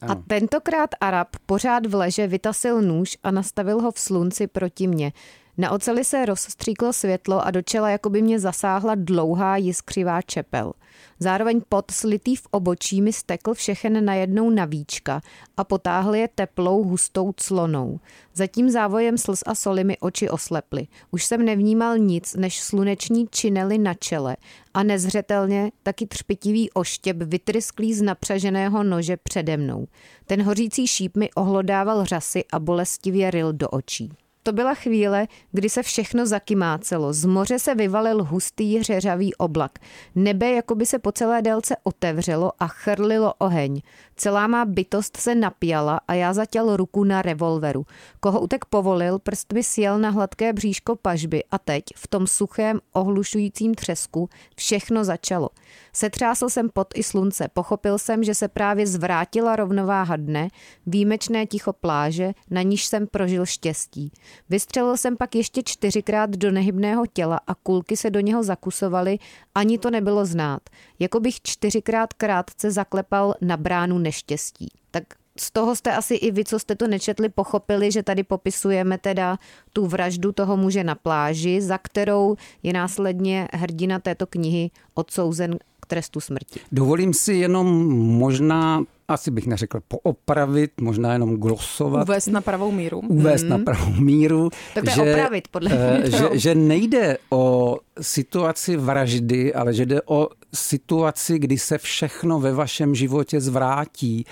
A 0.00 0.14
tentokrát 0.14 0.90
Arab 1.00 1.28
pořád 1.46 1.86
v 1.86 1.94
leže 1.94 2.26
vytasil 2.26 2.82
nůž 2.82 3.18
a 3.22 3.30
nastavil 3.30 3.80
ho 3.80 3.92
v 3.92 3.98
slunci 3.98 4.46
proti 4.46 4.86
mně. 4.86 5.12
Na 5.58 5.70
oceli 5.70 6.04
se 6.04 6.26
rozstříklo 6.26 6.92
světlo 6.92 7.46
a 7.46 7.50
do 7.50 7.62
čela 7.62 7.90
jako 7.90 8.10
by 8.10 8.22
mě 8.22 8.40
zasáhla 8.40 8.94
dlouhá 8.94 9.56
jiskřivá 9.56 10.22
čepel. 10.22 10.72
Zároveň 11.18 11.60
pot 11.68 11.90
slitý 11.90 12.36
v 12.36 12.46
obočí 12.50 13.02
mi 13.02 13.12
stekl 13.12 13.54
všechen 13.54 14.04
najednou 14.04 14.50
na 14.50 14.64
víčka 14.64 15.20
a 15.56 15.64
potáhl 15.64 16.14
je 16.14 16.28
teplou 16.34 16.84
hustou 16.84 17.32
clonou. 17.36 18.00
Zatím 18.34 18.70
závojem 18.70 19.18
slz 19.18 19.42
a 19.46 19.54
soli 19.54 19.84
mi 19.84 19.98
oči 19.98 20.28
osleply. 20.28 20.86
Už 21.10 21.24
jsem 21.24 21.44
nevnímal 21.44 21.98
nic 21.98 22.34
než 22.34 22.62
sluneční 22.62 23.28
činely 23.30 23.78
na 23.78 23.94
čele 23.94 24.36
a 24.74 24.82
nezřetelně 24.82 25.72
taky 25.82 26.06
třpitivý 26.06 26.70
oštěp 26.70 27.16
vytrysklý 27.16 27.94
z 27.94 28.02
napřaženého 28.02 28.82
nože 28.82 29.16
přede 29.16 29.56
mnou. 29.56 29.86
Ten 30.26 30.42
hořící 30.42 30.86
šíp 30.86 31.16
mi 31.16 31.30
ohlodával 31.30 32.04
řasy 32.04 32.44
a 32.52 32.58
bolestivě 32.58 33.30
ryl 33.30 33.52
do 33.52 33.68
očí. 33.68 34.12
To 34.46 34.52
byla 34.52 34.74
chvíle, 34.74 35.26
kdy 35.52 35.68
se 35.68 35.82
všechno 35.82 36.26
zakymácelo. 36.26 37.12
Z 37.12 37.24
moře 37.24 37.58
se 37.58 37.74
vyvalil 37.74 38.24
hustý 38.24 38.82
řeřavý 38.82 39.34
oblak. 39.34 39.78
Nebe 40.14 40.50
jako 40.50 40.74
by 40.74 40.86
se 40.86 40.98
po 40.98 41.12
celé 41.12 41.42
délce 41.42 41.76
otevřelo 41.82 42.52
a 42.58 42.66
chrlilo 42.66 43.34
oheň. 43.38 43.82
Celá 44.16 44.46
má 44.46 44.64
bytost 44.64 45.16
se 45.16 45.34
napěla 45.34 46.00
a 46.08 46.14
já 46.14 46.32
zatěl 46.34 46.76
ruku 46.76 47.04
na 47.04 47.22
revolveru. 47.22 47.86
Koho 48.20 48.40
utek 48.40 48.64
povolil, 48.64 49.18
prst 49.18 49.52
mi 49.52 49.62
sjel 49.62 49.98
na 49.98 50.10
hladké 50.10 50.52
bříško 50.52 50.96
pažby 50.96 51.44
a 51.50 51.58
teď, 51.58 51.84
v 51.96 52.08
tom 52.08 52.26
suchém, 52.26 52.80
ohlušujícím 52.92 53.74
třesku, 53.74 54.28
všechno 54.56 55.04
začalo. 55.04 55.48
Setřásl 55.92 56.48
jsem 56.48 56.70
pot 56.70 56.88
i 56.94 57.02
slunce, 57.02 57.48
pochopil 57.52 57.98
jsem, 57.98 58.24
že 58.24 58.34
se 58.34 58.48
právě 58.48 58.86
zvrátila 58.86 59.56
rovnováha 59.56 60.16
dne, 60.16 60.48
výjimečné 60.86 61.46
ticho 61.46 61.72
pláže, 61.72 62.32
na 62.50 62.62
níž 62.62 62.84
jsem 62.84 63.06
prožil 63.06 63.46
štěstí. 63.46 64.12
Vystřelil 64.48 64.96
jsem 64.96 65.16
pak 65.16 65.34
ještě 65.34 65.62
čtyřikrát 65.64 66.30
do 66.30 66.50
nehybného 66.50 67.06
těla 67.06 67.40
a 67.46 67.54
kulky 67.54 67.96
se 67.96 68.10
do 68.10 68.20
něho 68.20 68.42
zakusovaly, 68.42 69.18
ani 69.54 69.78
to 69.78 69.90
nebylo 69.90 70.26
znát. 70.26 70.62
Jako 70.98 71.20
bych 71.20 71.42
čtyřikrát 71.42 72.12
krátce 72.12 72.70
zaklepal 72.70 73.34
na 73.40 73.56
bránu 73.56 73.98
neštěstí. 73.98 74.68
Tak 74.90 75.04
z 75.38 75.50
toho 75.50 75.76
jste 75.76 75.96
asi 75.96 76.14
i 76.14 76.30
vy, 76.30 76.44
co 76.44 76.58
jste 76.58 76.74
to 76.74 76.88
nečetli, 76.88 77.28
pochopili, 77.28 77.92
že 77.92 78.02
tady 78.02 78.22
popisujeme 78.22 78.98
teda 78.98 79.38
tu 79.72 79.86
vraždu 79.86 80.32
toho 80.32 80.56
muže 80.56 80.84
na 80.84 80.94
pláži, 80.94 81.60
za 81.60 81.78
kterou 81.78 82.36
je 82.62 82.72
následně 82.72 83.48
hrdina 83.52 83.98
této 83.98 84.26
knihy 84.26 84.70
odsouzen 84.94 85.58
k 85.86 85.88
trestu 85.88 86.20
smrti. 86.20 86.60
Dovolím 86.72 87.14
si 87.14 87.34
jenom 87.34 87.88
možná 87.98 88.82
asi 89.08 89.30
bych 89.30 89.46
neřekl 89.46 89.80
poopravit, 89.88 90.80
možná 90.80 91.12
jenom 91.12 91.36
glosovat. 91.36 92.08
Uvést 92.08 92.26
na 92.26 92.40
pravou 92.40 92.72
míru. 92.72 92.98
Uvést 93.08 93.42
mm. 93.42 93.48
na 93.48 93.58
pravou 93.58 93.92
míru. 93.92 94.50
Tak 94.74 94.84
to 94.84 94.90
že, 94.90 95.00
je 95.02 95.12
opravit, 95.12 95.48
podle 95.48 95.68
mě. 95.68 96.10
Že, 96.10 96.28
že 96.32 96.54
nejde 96.54 97.18
o 97.30 97.76
situaci 98.00 98.76
vraždy, 98.76 99.54
ale 99.54 99.74
že 99.74 99.86
jde 99.86 100.00
o 100.06 100.28
situaci, 100.54 101.38
kdy 101.38 101.58
se 101.58 101.78
všechno 101.78 102.40
ve 102.40 102.52
vašem 102.52 102.94
životě 102.94 103.40
zvrátí. 103.40 104.24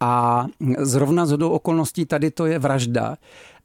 A 0.00 0.46
zrovna 0.78 1.26
z 1.26 1.32
okolností 1.32 2.06
tady 2.06 2.30
to 2.30 2.46
je 2.46 2.58
vražda 2.58 3.16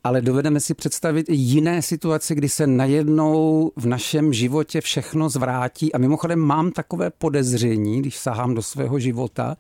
ale 0.04 0.22
dovedeme 0.22 0.60
si 0.60 0.74
představit 0.74 1.30
i 1.30 1.36
jiné 1.36 1.82
situace, 1.82 2.36
kdy 2.36 2.50
se 2.50 2.68
najednou 2.68 3.72
v 3.76 3.86
našem 3.86 4.34
životě 4.34 4.82
všechno 4.82 5.30
zvrátí. 5.30 5.94
A 5.94 5.98
mimochodem 5.98 6.40
mám 6.40 6.72
takové 6.72 7.10
podezření, 7.10 8.00
když 8.00 8.18
sahám 8.18 8.54
do 8.54 8.62
svého 8.62 9.00
života, 9.00 9.58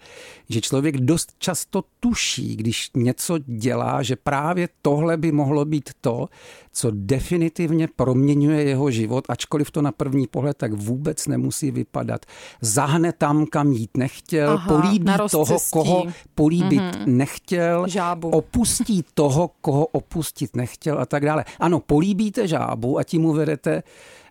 že 0.49 0.61
člověk 0.61 0.97
dost 0.97 1.33
často 1.39 1.83
tuší, 1.99 2.55
když 2.55 2.89
něco 2.95 3.37
dělá, 3.37 4.03
že 4.03 4.15
právě 4.15 4.69
tohle 4.81 5.17
by 5.17 5.31
mohlo 5.31 5.65
být 5.65 5.89
to, 6.01 6.27
co 6.73 6.91
definitivně 6.93 7.87
proměňuje 7.95 8.63
jeho 8.63 8.91
život, 8.91 9.25
ačkoliv 9.29 9.71
to 9.71 9.81
na 9.81 9.91
první 9.91 10.27
pohled 10.27 10.57
tak 10.57 10.73
vůbec 10.73 11.27
nemusí 11.27 11.71
vypadat. 11.71 12.25
Zahne 12.61 13.13
tam, 13.13 13.45
kam 13.45 13.71
jít 13.71 13.97
nechtěl, 13.97 14.51
Aha, 14.51 14.67
políbí 14.67 15.11
toho, 15.31 15.57
koho 15.71 16.05
políbit 16.35 16.81
mm-hmm. 16.81 17.05
nechtěl, 17.05 17.87
Žábu. 17.87 18.29
opustí 18.29 19.03
toho, 19.13 19.51
koho 19.61 19.85
opustit 20.31 20.55
nechtěl 20.55 20.99
a 20.99 21.05
tak 21.05 21.25
dále. 21.25 21.45
Ano, 21.59 21.79
políbíte 21.79 22.47
žábu 22.47 22.97
a 22.97 23.03
tím 23.03 23.25
uvedete 23.25 23.83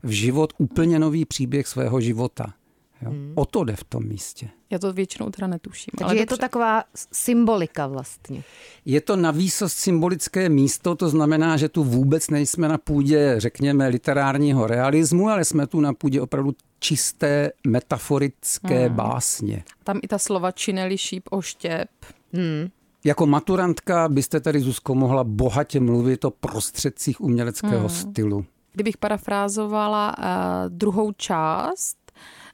v 0.03 0.11
život 0.11 0.53
úplně 0.59 0.99
nový 0.99 1.25
příběh 1.25 1.67
svého 1.67 2.01
života. 2.01 2.55
Jo? 3.03 3.11
Hmm. 3.11 3.33
O 3.35 3.45
to 3.45 3.65
jde 3.65 3.77
v 3.77 3.85
tom 3.85 4.05
místě. 4.05 4.49
Já 4.71 4.79
to 4.79 4.93
většinou 4.93 5.31
teda 5.31 5.47
netuším. 5.47 5.93
Takže 5.99 6.05
ale 6.05 6.15
je 6.15 6.21
dobře. 6.21 6.37
to 6.37 6.41
taková 6.41 6.85
symbolika 7.13 7.87
vlastně. 7.87 8.43
Je 8.85 9.01
to 9.01 9.17
na 9.17 9.31
výsost 9.31 9.79
symbolické 9.79 10.49
místo, 10.49 10.95
to 10.95 11.09
znamená, 11.09 11.57
že 11.57 11.69
tu 11.69 11.85
vůbec 11.85 12.31
nejsme 12.31 12.69
na 12.69 12.79
půdě, 12.79 13.35
řekněme, 13.39 13.89
literárního 13.89 14.67
realismu, 14.67 15.29
ale 15.29 15.45
jsme 15.45 15.67
tu 15.67 15.81
na 15.81 15.93
půdě 15.93 16.21
opravdu 16.21 16.55
čisté 16.79 17.53
metaforické 17.67 18.87
hmm. 18.87 18.97
básně. 18.97 19.65
Tam 19.85 20.01
i 20.03 20.09
ta 20.09 20.19
slova 20.19 20.53
čineli 20.53 20.99
šíp 20.99 21.29
oštěp. 21.31 21.91
Hmm. 22.33 22.71
Jako 23.05 23.27
maturantka 23.27 24.09
byste 24.09 24.41
tady, 24.41 24.61
Zuzko, 24.61 24.95
mohla 24.95 25.25
bohatě 25.25 25.81
mluvit 25.81 26.25
o 26.25 26.31
prostředcích 26.31 27.21
uměleckého 27.21 27.79
hmm. 27.79 27.89
stylu. 27.89 28.45
Kdybych 28.73 28.97
parafrázovala 28.97 30.19
uh, 30.19 30.25
druhou 30.69 31.13
část, 31.13 32.01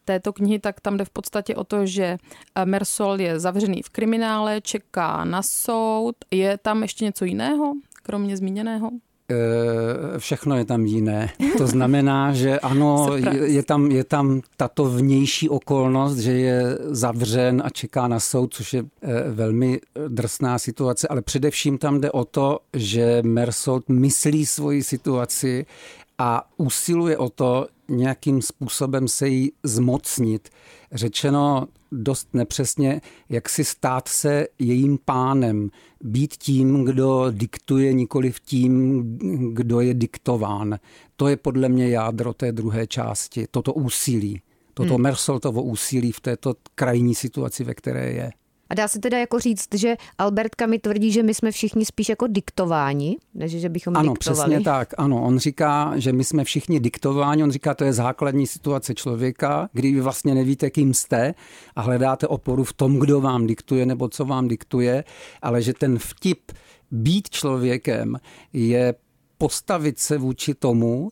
této 0.07 0.33
knihy, 0.33 0.59
tak 0.59 0.81
tam 0.81 0.97
jde 0.97 1.05
v 1.05 1.11
podstatě 1.11 1.55
o 1.55 1.65
to, 1.65 1.87
že 1.87 2.05
eh, 2.55 2.65
Mersol 2.65 3.21
je 3.21 3.41
zavřený 3.41 3.83
v 3.83 3.89
kriminále, 3.89 4.61
čeká 4.61 5.25
na 5.25 5.43
soud. 5.43 6.17
Je 6.31 6.59
tam 6.59 6.83
ještě 6.83 7.05
něco 7.05 7.25
jiného, 7.25 7.73
kromě 8.03 8.37
zmíněného? 8.37 8.91
Eh, 9.31 10.19
všechno 10.19 10.57
je 10.57 10.65
tam 10.65 10.87
jiné. 10.87 11.31
To 11.59 11.67
znamená, 11.67 12.33
že 12.33 12.61
ano, 12.61 13.17
je 13.45 13.63
tam, 13.63 13.91
je 13.91 14.05
tam 14.05 14.41
tato 14.57 14.85
vnější 14.85 15.49
okolnost, 15.49 16.17
že 16.17 16.33
je 16.33 16.79
zavřen 16.81 17.63
a 17.65 17.71
čeká 17.71 18.09
na 18.09 18.21
soud, 18.21 18.55
což 18.55 18.73
je 18.75 18.85
eh, 19.03 19.31
velmi 19.31 19.81
drsná 20.09 20.59
situace, 20.59 21.09
ale 21.09 21.23
především 21.23 21.79
tam 21.79 22.01
jde 22.01 22.11
o 22.11 22.25
to, 22.25 22.59
že 22.73 23.23
Mersold 23.23 23.89
myslí 23.89 24.47
svoji 24.47 24.83
situaci 24.83 25.67
a 26.19 26.49
usiluje 26.57 27.19
o 27.19 27.29
to 27.29 27.67
nějakým 27.89 28.43
způsobem 28.43 29.09
se 29.09 29.29
jí 29.29 29.53
zmocnit. 29.63 30.49
Řečeno 30.93 31.67
dost 31.93 32.29
nepřesně, 32.33 33.01
jak 33.29 33.49
si 33.49 33.65
stát 33.65 34.09
se 34.09 34.47
jejím 34.59 34.99
pánem, 35.05 35.71
být 36.01 36.37
tím, 36.37 36.85
kdo 36.85 37.27
diktuje, 37.31 37.93
nikoli 37.93 38.33
v 38.33 38.41
tím, 38.41 39.03
kdo 39.53 39.81
je 39.81 39.95
diktován. 39.95 40.79
To 41.17 41.29
je 41.29 41.37
podle 41.37 41.69
mě 41.69 41.89
jádro 41.89 42.33
té 42.33 42.53
druhé 42.53 42.87
části, 42.87 43.47
toto 43.51 43.73
úsilí, 43.73 44.43
toto 44.75 44.95
hmm. 44.95 45.03
Mersoltovo 45.03 45.63
úsilí 45.63 46.13
v 46.13 46.21
této 46.21 46.55
krajní 46.75 47.15
situaci, 47.15 47.65
ve 47.65 47.75
které 47.75 48.13
je. 48.13 48.31
A 48.71 48.75
dá 48.75 48.89
se 48.89 48.99
teda 48.99 49.19
jako 49.19 49.39
říct, 49.41 49.75
že 49.75 49.97
Albertka 50.19 50.67
mi 50.67 50.79
tvrdí, 50.79 51.13
že 51.13 51.23
my 51.23 51.35
jsme 51.35 51.51
všichni 51.51 51.85
spíš 51.85 52.09
jako 52.09 52.27
diktováni, 52.27 53.17
než 53.35 53.53
že 53.53 53.69
bychom 53.69 53.97
ano, 53.97 54.13
diktovali. 54.13 54.41
Ano, 54.41 54.49
přesně 54.49 54.65
tak. 54.65 54.95
Ano, 54.99 55.23
on 55.23 55.39
říká, 55.39 55.93
že 55.97 56.13
my 56.13 56.25
jsme 56.25 56.45
všichni 56.45 56.81
diktováni. 56.81 57.45
On 57.45 57.51
říká, 57.51 57.75
to 57.75 57.85
je 57.85 57.93
základní 57.93 58.47
situace 58.47 58.95
člověka, 58.95 59.69
kdy 59.73 59.93
vy 59.93 60.01
vlastně 60.01 60.35
nevíte, 60.35 60.71
kým 60.71 60.95
jste 60.95 61.35
a 61.77 61.81
hledáte 61.81 62.27
oporu 62.27 62.65
v 62.65 62.73
tom, 62.73 62.99
kdo 62.99 63.21
vám 63.21 63.47
diktuje 63.47 63.87
nebo 63.87 64.09
co 64.09 64.25
vám 64.25 64.49
diktuje, 64.49 65.05
ale 65.43 65.63
že 65.63 65.73
ten 65.73 65.99
vtip 65.99 66.53
být 66.91 67.31
člověkem 67.31 68.17
je 68.53 68.95
postavit 69.39 69.99
se 69.99 70.19
vůči 70.19 70.55
tomu 70.55 71.11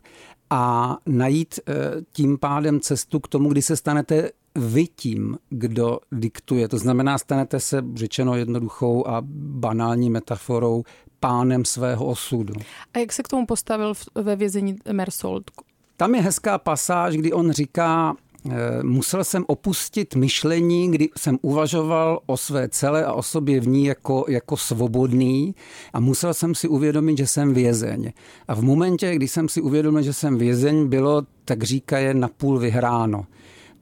a 0.50 0.96
najít 1.06 1.60
eh, 1.68 1.74
tím 2.12 2.38
pádem 2.38 2.80
cestu 2.80 3.20
k 3.20 3.28
tomu, 3.28 3.48
kdy 3.48 3.62
se 3.62 3.76
stanete 3.76 4.30
vy 4.54 4.86
tím, 4.86 5.38
kdo 5.50 5.98
diktuje. 6.12 6.68
To 6.68 6.78
znamená, 6.78 7.18
stanete 7.18 7.60
se, 7.60 7.84
řečeno 7.94 8.36
jednoduchou 8.36 9.08
a 9.08 9.22
banální 9.26 10.10
metaforou, 10.10 10.84
pánem 11.20 11.64
svého 11.64 12.06
osudu. 12.06 12.54
A 12.94 12.98
jak 12.98 13.12
se 13.12 13.22
k 13.22 13.28
tomu 13.28 13.46
postavil 13.46 13.92
ve 14.14 14.36
vězení 14.36 14.76
Mersold? 14.92 15.50
Tam 15.96 16.14
je 16.14 16.22
hezká 16.22 16.58
pasáž, 16.58 17.16
kdy 17.16 17.32
on 17.32 17.52
říká, 17.52 18.16
Eh, 18.50 18.82
musel 18.82 19.24
jsem 19.24 19.44
opustit 19.46 20.14
myšlení, 20.14 20.90
kdy 20.90 21.08
jsem 21.18 21.38
uvažoval 21.42 22.20
o 22.26 22.36
své 22.36 22.68
celé 22.68 23.04
a 23.04 23.12
o 23.12 23.22
sobě 23.22 23.60
v 23.60 23.68
ní 23.68 23.84
jako, 23.84 24.24
jako 24.28 24.56
svobodný 24.56 25.54
a 25.92 26.00
musel 26.00 26.34
jsem 26.34 26.54
si 26.54 26.68
uvědomit, 26.68 27.18
že 27.18 27.26
jsem 27.26 27.54
vězeň. 27.54 28.12
A 28.48 28.54
v 28.54 28.62
momentě, 28.62 29.14
kdy 29.14 29.28
jsem 29.28 29.48
si 29.48 29.60
uvědomil, 29.60 30.02
že 30.02 30.12
jsem 30.12 30.38
vězeň, 30.38 30.88
bylo, 30.88 31.22
tak 31.44 31.62
říkaje, 31.62 32.14
napůl 32.14 32.58
vyhráno. 32.58 33.26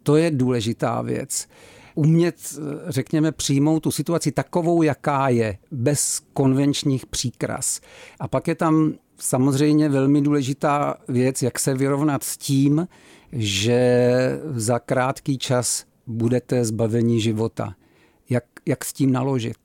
To 0.03 0.17
je 0.17 0.31
důležitá 0.31 1.03
věc 1.03 1.49
umět, 1.95 2.35
řekněme, 2.87 3.33
přijmout 3.33 3.81
tu 3.81 3.91
situaci 3.91 4.33
takovou, 4.33 4.83
jaká 4.83 5.29
je, 5.29 5.59
bez 5.71 6.23
konvenčních 6.33 7.07
příkras. 7.07 7.81
A 8.21 8.29
pak 8.29 8.49
je 8.49 8.55
tam 8.55 8.95
samozřejmě 9.17 9.89
velmi 9.89 10.21
důležitá 10.21 10.97
věc, 11.09 11.43
jak 11.43 11.59
se 11.59 11.75
vyrovnat 11.75 12.25
s 12.25 12.37
tím, 12.37 12.89
že 13.33 14.11
za 14.55 14.79
krátký 14.79 15.39
čas 15.39 15.85
budete 16.07 16.65
zbaveni 16.65 17.21
života. 17.21 17.75
Jak, 18.31 18.45
jak 18.67 18.85
s 18.85 18.93
tím 18.93 19.13
naložit? 19.13 19.57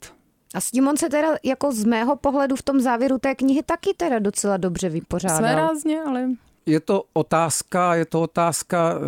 A 0.55 0.61
s 0.61 0.71
tím 0.71 0.87
on 0.87 0.97
se 0.97 1.09
teda 1.09 1.27
jako 1.43 1.71
z 1.71 1.85
mého 1.85 2.15
pohledu 2.15 2.55
v 2.55 2.61
tom 2.61 2.79
závěru 2.79 3.17
té 3.17 3.35
knihy 3.35 3.63
taky 3.63 3.93
teda 3.97 4.19
docela 4.19 4.57
dobře 4.57 4.89
vypořádal. 4.89 5.37
Své 5.37 5.55
rázně, 5.55 6.01
ale 6.01 6.29
je 6.67 6.79
to 6.79 7.03
otázka, 7.13 7.95
je 7.95 8.05
to 8.05 8.21
otázka 8.21 8.93
e, 8.93 9.01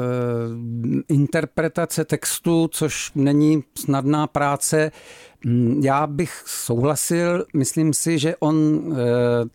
interpretace 1.14 2.06
textu, 2.06 2.70
což 2.72 3.12
není 3.16 3.64
snadná 3.76 4.28
práce. 4.28 4.92
Mm, 5.46 5.82
já 5.84 6.08
bych 6.08 6.44
souhlasil, 6.46 7.46
myslím 7.54 7.94
si, 7.94 8.20
že 8.20 8.36
on 8.36 8.56
e, 8.56 8.96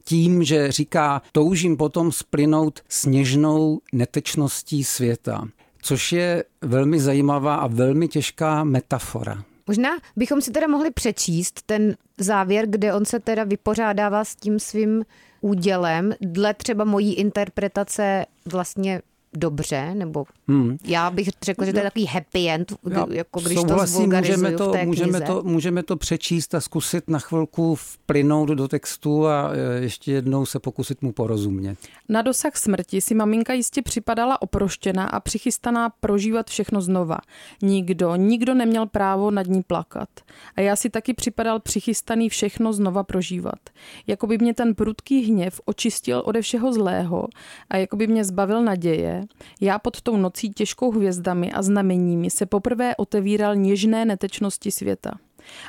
tím, 0.05 0.45
že 0.45 0.73
říká, 0.73 1.23
toužím 1.33 1.77
potom 1.77 2.13
splynout 2.13 2.81
sněžnou 2.89 3.81
netečností 3.93 4.85
světa, 4.85 5.49
což 5.83 6.13
je 6.13 6.45
velmi 6.63 7.01
zajímavá 7.01 7.55
a 7.55 7.67
velmi 7.67 8.09
těžká 8.09 8.65
metafora. 8.65 9.45
Možná 9.67 9.91
bychom 10.17 10.41
si 10.41 10.51
teda 10.51 10.67
mohli 10.67 10.91
přečíst 10.91 11.63
ten 11.67 11.97
závěr, 12.19 12.67
kde 12.69 12.95
on 12.95 13.05
se 13.05 13.21
teda 13.21 13.45
vypořádává 13.45 14.25
s 14.25 14.37
tím 14.37 14.59
svým 14.59 15.05
údělem, 15.45 16.15
dle 16.21 16.55
třeba 16.55 16.85
mojí 16.85 17.15
interpretace 17.15 18.27
vlastně 18.47 19.03
dobře, 19.37 19.95
nebo 19.95 20.25
hmm. 20.49 20.77
já 20.85 21.11
bych 21.11 21.29
řekl, 21.43 21.65
že 21.65 21.73
to 21.73 21.79
je 21.79 21.83
takový 21.83 22.07
happy 22.07 22.49
end, 22.49 22.73
já 22.91 23.07
jako 23.11 23.41
když 23.41 23.55
to 23.55 23.77
můžeme 24.01 24.53
to, 24.53 24.69
v 24.69 24.73
té 24.73 24.87
můžeme 24.87 25.21
to, 25.21 25.43
můžeme 25.43 25.83
to 25.83 25.97
přečíst 25.97 26.55
a 26.55 26.61
zkusit 26.61 27.11
na 27.11 27.19
chvilku 27.19 27.75
vplynout 27.75 28.49
do 28.49 28.69
textu 28.69 29.27
a 29.27 29.51
e, 29.53 29.83
ještě 29.83 30.13
jednou 30.13 30.47
se 30.47 30.59
pokusit 30.59 31.03
mu 31.03 31.13
porozumět. 31.13 31.79
Na 32.09 32.23
dosah 32.23 32.57
smrti 32.57 33.01
si 33.01 33.15
maminka 33.15 33.53
jistě 33.53 33.83
připadala 33.83 34.43
oproštěná 34.43 35.07
a 35.07 35.21
přichystaná 35.21 35.91
prožívat 35.91 36.51
všechno 36.51 36.81
znova. 36.81 37.19
Nikdo, 37.63 38.17
nikdo 38.17 38.55
neměl 38.55 38.87
právo 38.87 39.31
nad 39.31 39.47
ní 39.47 39.63
plakat. 39.63 40.09
A 40.57 40.61
já 40.61 40.77
si 40.77 40.91
taky 40.91 41.15
připadal 41.15 41.61
přichystaný 41.61 42.29
všechno 42.29 42.73
znova 42.73 43.03
prožívat. 43.03 43.59
Jako 44.07 44.27
by 44.27 44.39
mě 44.39 44.55
ten 44.55 44.75
prudký 44.75 45.21
hněv 45.21 45.61
očistil 45.65 46.23
ode 46.25 46.43
všeho 46.43 46.73
zlého 46.73 47.29
a 47.71 47.77
jako 47.77 47.97
by 47.97 48.07
mě 48.07 48.25
zbavil 48.25 48.63
naděje, 48.63 49.24
já 49.61 49.79
pod 49.79 50.01
tou 50.01 50.17
nocí 50.17 50.51
těžkou 50.51 50.91
hvězdami 50.91 51.53
a 51.53 51.63
znameními 51.63 52.31
se 52.31 52.47
poprvé 52.47 52.97
otevíral 52.97 53.57
něžné 53.57 54.05
netečnosti 54.05 54.71
světa. 54.71 55.11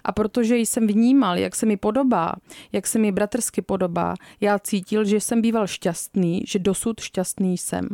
A 0.04 0.12
protože 0.12 0.58
jsem 0.58 0.88
vnímal, 0.88 1.38
jak 1.38 1.56
se 1.56 1.66
mi 1.66 1.78
podobá, 1.78 2.34
jak 2.72 2.88
se 2.88 3.00
mi 3.00 3.12
bratrsky 3.12 3.62
podobá, 3.62 4.14
já 4.42 4.60
cítil, 4.60 5.06
že 5.06 5.20
jsem 5.20 5.42
býval 5.42 5.68
šťastný, 5.68 6.44
že 6.48 6.60
dosud 6.60 7.00
šťastný 7.00 7.58
jsem. 7.58 7.88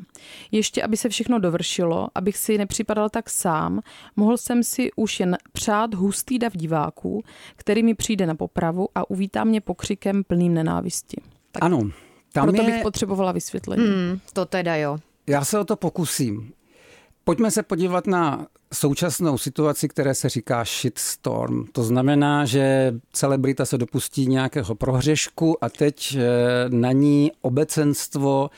Ještě, 0.52 0.84
aby 0.84 0.98
se 0.98 1.10
všechno 1.10 1.40
dovršilo, 1.40 2.08
abych 2.16 2.38
si 2.38 2.58
nepřipadal 2.58 3.10
tak 3.10 3.30
sám, 3.30 3.82
mohl 4.16 4.38
jsem 4.38 4.64
si 4.64 4.92
už 4.96 5.20
jen 5.20 5.38
přát 5.52 5.94
hustý 5.94 6.40
dav 6.40 6.54
diváků, 6.54 7.24
který 7.56 7.84
mi 7.84 7.94
přijde 7.94 8.26
na 8.26 8.36
popravu 8.36 8.88
a 8.96 9.10
uvítá 9.10 9.44
mě 9.44 9.62
pokřikem 9.62 10.24
plným 10.24 10.54
nenávisti. 10.54 11.22
Tak 11.52 11.64
ano, 11.64 11.90
tam 12.34 12.44
proto 12.44 12.62
je... 12.62 12.72
bych 12.72 12.82
potřebovala 12.82 13.32
vysvětlení. 13.32 13.86
Hmm, 13.88 14.20
to 14.34 14.46
teda 14.46 14.76
jo. 14.76 14.98
Já 15.28 15.46
se 15.46 15.60
o 15.60 15.66
to 15.66 15.76
pokusím. 15.76 16.54
Pojďme 17.24 17.52
se 17.52 17.64
podívat 17.64 18.08
na 18.08 18.48
současnou 18.74 19.38
situaci, 19.38 19.88
které 19.88 20.16
se 20.16 20.30
říká 20.30 20.64
shitstorm. 20.64 21.64
To 21.72 21.84
znamená, 21.84 22.46
že 22.46 22.94
celebrita 23.14 23.66
se 23.66 23.78
dopustí 23.78 24.28
nějakého 24.28 24.76
prohřešku 24.76 25.64
a 25.64 25.70
teď 25.70 26.18
eh, 26.18 26.22
na 26.70 26.92
ní 26.92 27.32
obecenstvo 27.42 28.50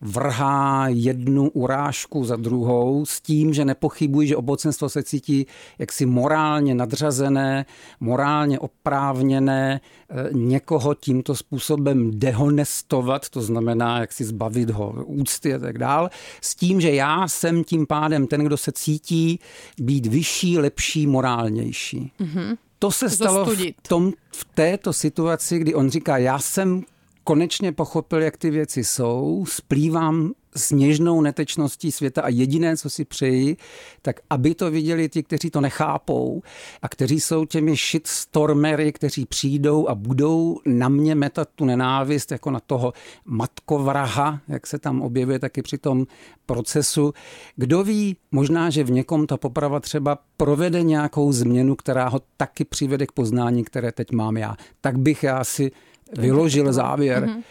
vrhá 0.00 0.88
jednu 0.88 1.50
urážku 1.50 2.24
za 2.24 2.36
druhou 2.36 3.06
s 3.06 3.20
tím, 3.20 3.54
že 3.54 3.64
nepochybují, 3.64 4.28
že 4.28 4.36
obecenstvo 4.36 4.88
se 4.88 5.02
cítí 5.02 5.46
jaksi 5.78 6.06
morálně 6.06 6.74
nadřazené, 6.74 7.66
morálně 8.00 8.58
oprávněné, 8.58 9.80
eh, 10.10 10.28
někoho 10.32 10.94
tímto 10.94 11.34
způsobem 11.34 12.10
dehonestovat, 12.14 13.28
to 13.28 13.42
znamená, 13.42 14.00
jak 14.00 14.12
si 14.12 14.24
zbavit 14.24 14.70
ho 14.70 14.94
úcty 15.06 15.54
a 15.54 15.58
tak 15.58 15.78
dál, 15.78 16.10
s 16.40 16.54
tím, 16.54 16.80
že 16.80 16.90
já 16.90 17.28
jsem 17.28 17.64
tím 17.64 17.86
pádem 17.86 18.26
ten, 18.26 18.44
kdo 18.44 18.56
se 18.56 18.72
cítí 18.72 19.40
být 19.78 20.06
vyšší, 20.06 20.58
lepší, 20.58 21.06
morálnější. 21.06 22.12
Mm-hmm. 22.20 22.56
To 22.78 22.90
se 22.90 23.10
stalo 23.10 23.44
v, 23.44 23.74
tom, 23.88 24.12
v 24.34 24.44
této 24.54 24.92
situaci, 24.92 25.58
kdy 25.58 25.74
on 25.74 25.90
říká, 25.90 26.18
já 26.18 26.38
jsem 26.38 26.82
konečně 27.24 27.72
pochopil, 27.72 28.22
jak 28.22 28.36
ty 28.36 28.50
věci 28.50 28.84
jsou, 28.84 29.44
splývám 29.48 30.32
s 30.56 30.70
něžnou 30.70 31.20
netečností 31.20 31.92
světa 31.92 32.22
a 32.22 32.28
jediné, 32.28 32.76
co 32.76 32.90
si 32.90 33.04
přeji, 33.04 33.56
tak 34.02 34.20
aby 34.30 34.54
to 34.54 34.70
viděli 34.70 35.08
ti, 35.08 35.22
kteří 35.22 35.50
to 35.50 35.60
nechápou 35.60 36.42
a 36.82 36.88
kteří 36.88 37.20
jsou 37.20 37.44
těmi 37.44 37.76
shitstormery, 37.76 38.92
kteří 38.92 39.26
přijdou 39.26 39.88
a 39.88 39.94
budou 39.94 40.60
na 40.66 40.88
mě 40.88 41.14
metat 41.14 41.48
tu 41.54 41.64
nenávist 41.64 42.32
jako 42.32 42.50
na 42.50 42.60
toho 42.60 42.92
matkovraha, 43.24 44.40
jak 44.48 44.66
se 44.66 44.78
tam 44.78 45.02
objevuje 45.02 45.38
taky 45.38 45.62
při 45.62 45.78
tom 45.78 46.06
procesu. 46.46 47.12
Kdo 47.56 47.84
ví, 47.84 48.16
možná, 48.32 48.70
že 48.70 48.84
v 48.84 48.90
někom 48.90 49.26
ta 49.26 49.36
poprava 49.36 49.80
třeba 49.80 50.18
provede 50.36 50.82
nějakou 50.82 51.32
změnu, 51.32 51.76
která 51.76 52.08
ho 52.08 52.20
taky 52.36 52.64
přivede 52.64 53.06
k 53.06 53.12
poznání, 53.12 53.64
které 53.64 53.92
teď 53.92 54.12
mám 54.12 54.36
já. 54.36 54.56
Tak 54.80 54.98
bych 54.98 55.22
já 55.22 55.44
si 55.44 55.72
vyložil 56.18 56.72
závěr, 56.72 57.24
mm-hmm. 57.26 57.42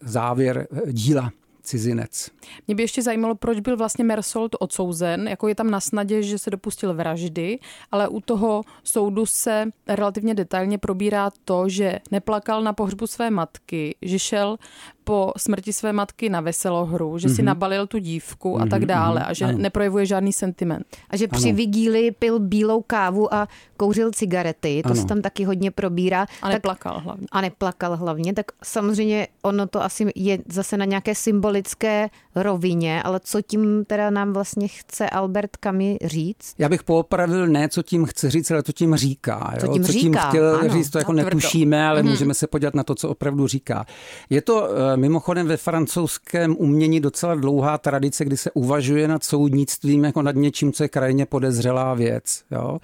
závěr 0.00 0.66
eh, 0.72 0.92
díla 0.92 1.30
cizinec. 1.62 2.30
Mě 2.66 2.74
by 2.74 2.82
ještě 2.82 3.02
zajímalo, 3.02 3.34
proč 3.34 3.60
byl 3.60 3.76
vlastně 3.76 4.04
Mersold 4.04 4.56
odsouzen. 4.60 5.28
Jako 5.28 5.48
je 5.48 5.54
tam 5.54 5.70
na 5.70 5.80
snadě, 5.80 6.22
že 6.22 6.38
se 6.38 6.50
dopustil 6.50 6.94
vraždy, 6.94 7.58
ale 7.92 8.08
u 8.08 8.20
toho 8.20 8.62
soudu 8.84 9.26
se 9.26 9.70
relativně 9.88 10.34
detailně 10.34 10.78
probírá 10.78 11.30
to, 11.44 11.68
že 11.68 11.98
neplakal 12.10 12.62
na 12.62 12.72
pohřbu 12.72 13.06
své 13.06 13.30
matky, 13.30 13.96
že 14.02 14.18
šel 14.18 14.56
po 15.04 15.32
smrti 15.36 15.72
své 15.72 15.92
matky 15.92 16.30
na 16.30 16.40
veselohru, 16.40 17.18
že 17.18 17.28
mm-hmm. 17.28 17.34
si 17.34 17.42
mhm. 17.42 17.46
nabalil 17.46 17.86
tu 17.86 17.98
dívku 17.98 18.56
mm-hmm, 18.56 18.62
a 18.62 18.66
tak 18.66 18.80
mhm, 18.80 18.88
dále 18.88 19.20
mm-hmm, 19.20 19.30
a 19.30 19.32
že 19.32 19.44
ano. 19.44 19.58
neprojevuje 19.58 20.06
žádný 20.06 20.32
sentiment. 20.32 20.86
A 21.10 21.16
že 21.16 21.28
při 21.28 21.52
vigíli 21.52 22.10
pil 22.10 22.38
bílou 22.38 22.82
kávu 22.82 23.34
a 23.34 23.48
kouřil 23.76 24.10
cigarety, 24.10 24.82
to 24.82 24.90
ano. 24.90 25.00
se 25.00 25.06
tam 25.06 25.22
taky 25.22 25.44
hodně 25.44 25.70
probírá. 25.70 26.26
A 26.42 26.48
neplakal 26.48 26.94
tak, 26.94 27.04
hlavně. 27.04 27.26
A 27.32 27.40
neplakal 27.40 27.96
hlavně, 27.96 28.32
tak 28.34 28.46
samozřejmě 28.64 29.28
ono 29.42 29.66
to 29.66 29.82
asi 29.82 30.06
je 30.14 30.38
zase 30.48 30.76
na 30.76 30.84
nějaké 30.84 31.14
symbolické 31.14 32.08
rovině, 32.34 33.02
ale 33.02 33.20
co 33.24 33.42
tím 33.42 33.84
teda 33.84 34.10
nám 34.10 34.32
vlastně 34.32 34.68
chce 34.68 35.10
Albert 35.10 35.56
Kami 35.56 35.98
říct? 36.04 36.54
Já 36.58 36.68
bych 36.68 36.82
poopravil 36.82 37.46
ne, 37.46 37.68
co 37.68 37.82
tím 37.82 38.04
chce 38.04 38.30
říct, 38.30 38.50
ale 38.50 38.62
to 38.62 38.72
tím 38.72 38.96
říká. 38.96 39.52
Jo? 39.54 39.60
Co 39.60 39.72
tím, 39.72 39.84
co 39.84 39.92
tím 39.92 40.02
říká, 40.02 40.28
chtěl 40.28 40.56
ano, 40.56 40.68
říct, 40.68 40.90
to 40.90 40.98
jako 40.98 41.12
no, 41.12 41.24
netušíme, 41.24 41.86
ale 41.86 42.02
mm. 42.02 42.08
můžeme 42.08 42.34
se 42.34 42.46
podívat 42.46 42.74
na 42.74 42.84
to, 42.84 42.94
co 42.94 43.08
opravdu 43.08 43.46
říká. 43.46 43.86
Je 44.30 44.42
to 44.42 44.68
eh, 44.70 44.96
mimochodem 44.96 45.46
ve 45.46 45.56
francouzském 45.56 46.56
umění 46.58 47.00
docela 47.00 47.34
dlouhá 47.34 47.78
tradice, 47.78 48.24
kdy 48.24 48.36
se 48.36 48.50
uvažuje 48.50 49.08
nad 49.08 49.24
soudnictvím 49.24 50.04
jako 50.04 50.22
nad 50.22 50.36
něčím, 50.36 50.72
co 50.72 50.82
je 50.82 50.88
krajně 50.88 51.26
podezřelá 51.26 51.94
věc. 51.94 52.42
Jo? 52.50 52.78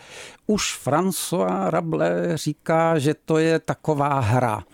Už 0.46 0.80
François 0.86 1.70
Rabelais 1.70 2.40
říká, 2.40 2.98
že 2.98 3.14
to 3.24 3.38
je 3.38 3.58
taková 3.58 4.20
hra 4.20 4.64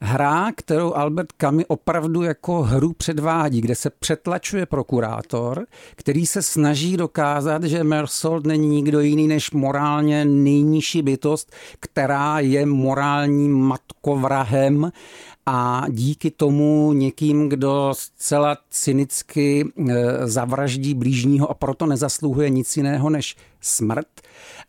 hra, 0.00 0.52
kterou 0.56 0.94
Albert 0.94 1.32
Camus 1.40 1.64
opravdu 1.68 2.22
jako 2.22 2.62
hru 2.62 2.92
předvádí, 2.92 3.60
kde 3.60 3.74
se 3.74 3.90
přetlačuje 3.90 4.66
prokurátor, 4.66 5.66
který 5.96 6.26
se 6.26 6.42
snaží 6.42 6.96
dokázat, 6.96 7.64
že 7.64 7.84
Mersault 7.84 8.46
není 8.46 8.68
nikdo 8.68 9.00
jiný 9.00 9.28
než 9.28 9.50
morálně 9.50 10.24
nejnižší 10.24 11.02
bytost, 11.02 11.52
která 11.80 12.40
je 12.40 12.66
morálním 12.66 13.52
matkovrahem 13.52 14.92
a 15.46 15.84
díky 15.90 16.30
tomu 16.30 16.92
někým, 16.92 17.48
kdo 17.48 17.94
zcela 17.96 18.56
cynicky 18.70 19.64
e, 19.64 19.94
zavraždí 20.28 20.94
blížního 20.94 21.50
a 21.50 21.54
proto 21.54 21.86
nezasluhuje 21.86 22.50
nic 22.50 22.76
jiného 22.76 23.10
než 23.10 23.36
smrt. 23.60 24.08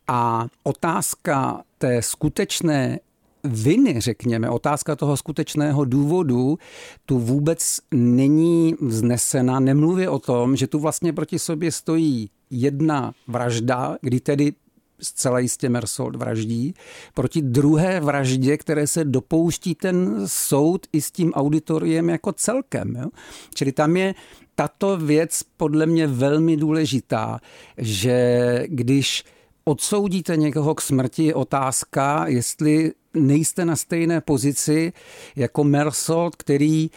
A 0.08 0.48
otázka 0.64 1.64
té 1.78 2.02
skutečné 2.02 3.00
viny, 3.44 3.96
řekněme, 4.02 4.50
otázka 4.50 4.96
toho 4.96 5.18
skutečného 5.18 5.86
důvodu, 5.86 6.58
tu 7.06 7.20
vůbec 7.20 7.80
není 7.92 8.76
vznesena. 8.82 9.60
Nemluví 9.60 10.08
o 10.08 10.20
tom, 10.20 10.56
že 10.56 10.68
tu 10.68 10.80
vlastně 10.80 11.14
proti 11.14 11.40
sobě 11.40 11.72
stojí 11.72 12.30
jedna 12.50 13.14
vražda, 13.28 13.98
kdy 14.02 14.20
tedy 14.20 14.54
zcela 15.02 15.40
jistě 15.40 15.70
Mersold 15.70 16.16
vraždí, 16.16 16.74
proti 17.14 17.42
druhé 17.42 18.00
vraždě, 18.00 18.58
které 18.58 18.88
se 18.88 19.06
dopouští 19.06 19.76
ten 19.76 20.22
soud 20.26 20.88
i 20.94 21.02
s 21.02 21.12
tím 21.12 21.34
auditoriem 21.34 22.10
jako 22.10 22.32
celkem. 22.32 22.96
Jo? 22.96 23.08
Čili 23.54 23.72
tam 23.72 23.98
je 23.98 24.16
tato 24.56 24.98
věc 24.98 25.42
podle 25.58 25.86
mě 25.86 26.08
velmi 26.08 26.58
důležitá, 26.58 27.40
že 27.78 28.64
když 28.68 29.24
odsoudíte 29.64 30.38
někoho 30.38 30.76
k 30.76 30.82
smrti, 30.82 31.24
je 31.24 31.36
otázka, 31.36 32.28
jestli 32.28 32.92
nejste 33.18 33.66
na 33.66 33.76
stejné 33.76 34.22
pozici 34.22 34.94
jako 35.36 35.64
Mersold, 35.64 36.36
který 36.36 36.90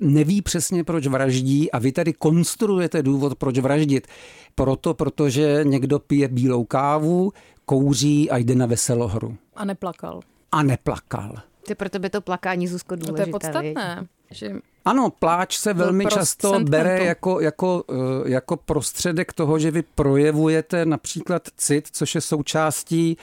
neví 0.00 0.42
přesně, 0.42 0.84
proč 0.84 1.06
vraždí 1.06 1.70
a 1.70 1.78
vy 1.78 1.92
tady 1.92 2.12
konstruujete 2.12 3.02
důvod, 3.02 3.34
proč 3.34 3.58
vraždit. 3.58 4.06
Proto, 4.54 4.94
protože 4.94 5.60
někdo 5.64 5.98
pije 5.98 6.28
bílou 6.28 6.64
kávu, 6.64 7.32
kouří 7.64 8.30
a 8.30 8.36
jde 8.36 8.54
na 8.54 8.66
veselohru. 8.66 9.36
A 9.56 9.64
neplakal. 9.64 10.20
A 10.52 10.62
neplakal. 10.62 11.34
Ty 11.66 11.74
pro 11.74 11.88
tebe 11.88 12.10
to 12.10 12.20
plakání, 12.20 12.68
Zuzko, 12.68 12.96
důležité. 12.96 13.12
No 13.12 13.24
to 13.24 13.28
je 13.28 13.32
podstatné. 13.32 14.06
Že 14.30 14.52
ano, 14.84 15.10
pláč 15.18 15.58
se 15.58 15.74
velmi 15.74 16.06
často 16.06 16.60
bere 16.60 17.04
jako, 17.04 17.40
jako, 17.40 17.84
eh, 17.90 18.30
jako 18.30 18.56
prostředek 18.56 19.32
toho, 19.32 19.58
že 19.58 19.70
vy 19.70 19.82
projevujete 19.82 20.86
například 20.86 21.48
cit, 21.56 21.88
což 21.92 22.14
je 22.14 22.20
součástí 22.20 23.16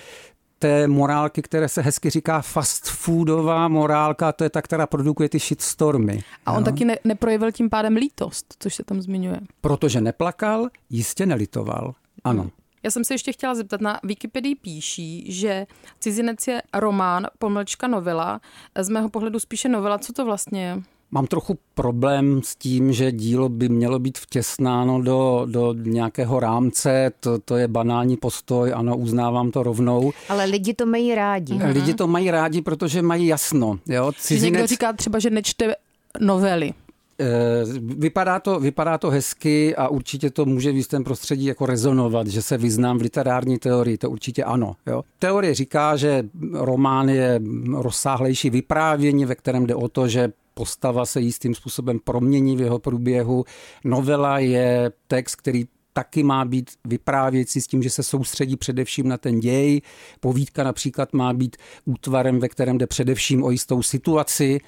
té 0.60 0.88
morálky, 0.88 1.42
které 1.42 1.70
se 1.70 1.82
hezky 1.82 2.10
říká 2.10 2.42
fast 2.42 2.90
foodová 2.90 3.68
morálka, 3.68 4.32
to 4.32 4.44
je 4.44 4.50
ta, 4.50 4.62
která 4.62 4.88
produkuje 4.88 5.30
ty 5.30 5.40
shitstormy. 5.40 6.24
A 6.46 6.52
on 6.52 6.60
jo? 6.60 6.66
taky 6.66 6.86
ne, 6.86 6.98
neprojevil 7.04 7.52
tím 7.52 7.70
pádem 7.70 7.96
lítost, 7.96 8.56
což 8.60 8.76
se 8.76 8.84
tam 8.84 9.02
zmiňuje. 9.02 9.40
Protože 9.62 10.02
neplakal, 10.02 10.70
jistě 10.90 11.26
nelitoval. 11.26 11.94
Ano. 12.24 12.42
Hmm. 12.42 12.52
Já 12.84 12.92
jsem 12.92 13.04
se 13.04 13.14
ještě 13.14 13.32
chtěla 13.32 13.56
zeptat, 13.56 13.82
na 13.82 14.00
Wikipedii 14.04 14.56
píší, 14.56 15.32
že 15.32 15.68
Cizinec 16.00 16.48
je 16.48 16.62
román, 16.74 17.28
pomlčka 17.40 17.88
novela. 17.88 18.42
Z 18.80 18.90
mého 18.90 19.10
pohledu 19.10 19.40
spíše 19.40 19.70
novela. 19.70 19.98
Co 19.98 20.14
to 20.14 20.26
vlastně 20.26 20.66
je? 20.66 20.82
Mám 21.12 21.28
trochu 21.28 21.58
problém 21.74 22.42
s 22.44 22.56
tím, 22.56 22.94
že 22.94 23.12
dílo 23.12 23.50
by 23.50 23.70
mělo 23.70 24.00
být 24.00 24.18
vtěsnáno 24.18 25.02
do, 25.02 25.46
do 25.50 25.74
nějakého 25.74 26.40
rámce, 26.40 27.12
to, 27.20 27.40
to 27.40 27.58
je 27.58 27.68
banální 27.68 28.18
postoj, 28.18 28.74
ano, 28.76 28.98
uznávám 28.98 29.52
to 29.52 29.64
rovnou. 29.64 30.12
Ale 30.30 30.46
lidi 30.46 30.74
to 30.74 30.86
mají 30.86 31.16
rádi. 31.16 31.54
Mhm. 31.54 31.72
Lidi 31.72 31.94
to 31.94 32.08
mají 32.08 32.32
rádi, 32.32 32.62
protože 32.62 33.02
mají 33.02 33.28
jasno. 33.28 33.80
Jo? 33.88 34.12
Cizinec... 34.18 34.44
Někdo 34.44 34.68
říká 34.68 34.94
třeba, 34.94 35.20
že 35.20 35.30
nečte 35.30 35.76
novely. 36.20 36.74
Eh, 37.22 37.64
vypadá 37.80 38.40
to, 38.40 38.60
vypadá 38.60 38.98
to 38.98 39.10
hezky 39.10 39.76
a 39.76 39.88
určitě 39.88 40.30
to 40.30 40.46
může 40.46 40.72
v 40.72 40.76
jistém 40.76 41.04
prostředí 41.04 41.46
jako 41.46 41.66
rezonovat, 41.66 42.28
že 42.28 42.42
se 42.42 42.58
vyznám 42.58 42.98
v 42.98 43.02
literární 43.02 43.58
teorii, 43.58 43.98
to 43.98 44.10
určitě 44.10 44.44
ano. 44.44 44.76
Jo. 44.88 45.04
Teorie 45.20 45.56
říká, 45.56 45.96
že 45.96 46.24
román 46.54 47.10
je 47.10 47.42
rozsáhlejší 47.74 48.50
vyprávění, 48.50 49.26
ve 49.26 49.36
kterém 49.36 49.66
jde 49.66 49.76
o 49.76 49.88
to, 49.88 50.08
že 50.08 50.32
postava 50.60 51.06
se 51.06 51.22
jistým 51.22 51.56
způsobem 51.56 52.00
promění 52.04 52.56
v 52.56 52.62
jeho 52.62 52.80
průběhu. 52.80 53.46
Novela 53.84 54.40
je 54.40 54.92
text, 55.08 55.36
který 55.36 55.66
taky 55.94 56.24
má 56.24 56.46
být 56.46 56.72
vyprávěcí 56.86 57.62
s 57.62 57.68
tím, 57.68 57.84
že 57.84 57.90
se 57.90 58.04
soustředí 58.04 58.56
především 58.56 59.08
na 59.08 59.18
ten 59.18 59.40
děj. 59.40 59.82
Povídka 60.20 60.64
například 60.64 61.14
má 61.14 61.34
být 61.34 61.58
útvarem, 61.86 62.40
ve 62.40 62.50
kterém 62.50 62.78
jde 62.78 62.88
především 62.88 63.44
o 63.44 63.52
jistou 63.52 63.84
situaci. 63.84 64.60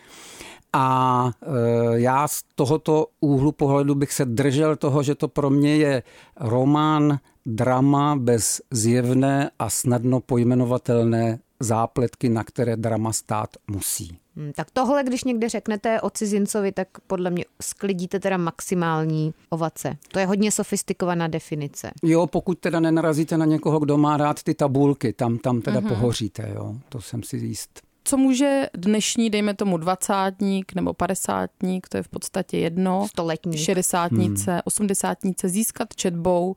A 0.73 1.31
e, 1.41 1.99
já 1.99 2.27
z 2.27 2.43
tohoto 2.55 3.07
úhlu 3.19 3.51
pohledu 3.51 3.95
bych 3.95 4.13
se 4.13 4.25
držel 4.25 4.75
toho, 4.75 5.03
že 5.03 5.15
to 5.15 5.27
pro 5.27 5.49
mě 5.49 5.75
je 5.75 6.03
román, 6.39 7.19
drama 7.45 8.15
bez 8.15 8.61
zjevné 8.71 9.51
a 9.59 9.69
snadno 9.69 10.19
pojmenovatelné 10.19 11.39
zápletky, 11.63 12.29
na 12.29 12.43
které 12.43 12.77
drama 12.77 13.13
stát 13.13 13.49
musí. 13.67 14.17
Hmm, 14.35 14.51
tak 14.53 14.71
tohle, 14.71 15.03
když 15.03 15.23
někde 15.23 15.49
řeknete 15.49 16.01
o 16.01 16.09
cizincovi, 16.09 16.71
tak 16.71 16.87
podle 17.07 17.29
mě 17.29 17.45
sklidíte 17.61 18.19
teda 18.19 18.37
maximální 18.37 19.33
ovace. 19.49 19.97
To 20.11 20.19
je 20.19 20.25
hodně 20.25 20.51
sofistikovaná 20.51 21.27
definice. 21.27 21.91
Jo, 22.03 22.27
pokud 22.27 22.59
teda 22.59 22.79
nenarazíte 22.79 23.37
na 23.37 23.45
někoho, 23.45 23.79
kdo 23.79 23.97
má 23.97 24.17
rád 24.17 24.43
ty 24.43 24.53
tabulky, 24.53 25.13
tam, 25.13 25.37
tam 25.37 25.61
teda 25.61 25.79
uh-huh. 25.79 25.87
pohoříte, 25.87 26.51
jo. 26.55 26.75
To 26.89 27.01
jsem 27.01 27.23
si 27.23 27.37
jist. 27.37 27.81
Co 28.03 28.17
může 28.17 28.69
dnešní, 28.73 29.29
dejme 29.29 29.53
tomu 29.53 29.77
dvacátník 29.77 30.73
nebo 30.73 30.93
padesátník, 30.93 31.89
to 31.89 31.97
je 31.97 32.03
v 32.03 32.07
podstatě 32.07 32.57
jedno, 32.57 33.07
stoletní, 33.07 33.57
šedesátnice, 33.57 34.51
hmm. 34.51 34.61
osmdesátnice 34.65 35.49
získat 35.49 35.95
četbou 35.95 36.55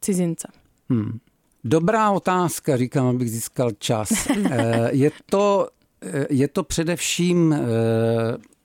cizince? 0.00 0.48
Hmm. 0.90 1.18
Dobrá 1.64 2.10
otázka, 2.10 2.76
říkám, 2.76 3.06
abych 3.06 3.30
získal 3.30 3.70
čas. 3.78 4.08
Eh, 4.50 4.88
je 4.92 5.10
to, 5.26 5.68
eh, 6.02 6.26
je 6.30 6.48
to 6.48 6.62
především 6.64 7.52
eh, 7.52 7.58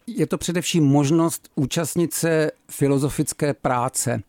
je 0.07 0.27
to 0.27 0.37
především 0.37 0.83
možnost 0.83 1.49
účastnit 1.55 2.13
se 2.13 2.51
filozofické 2.71 3.53
práce. 3.53 4.21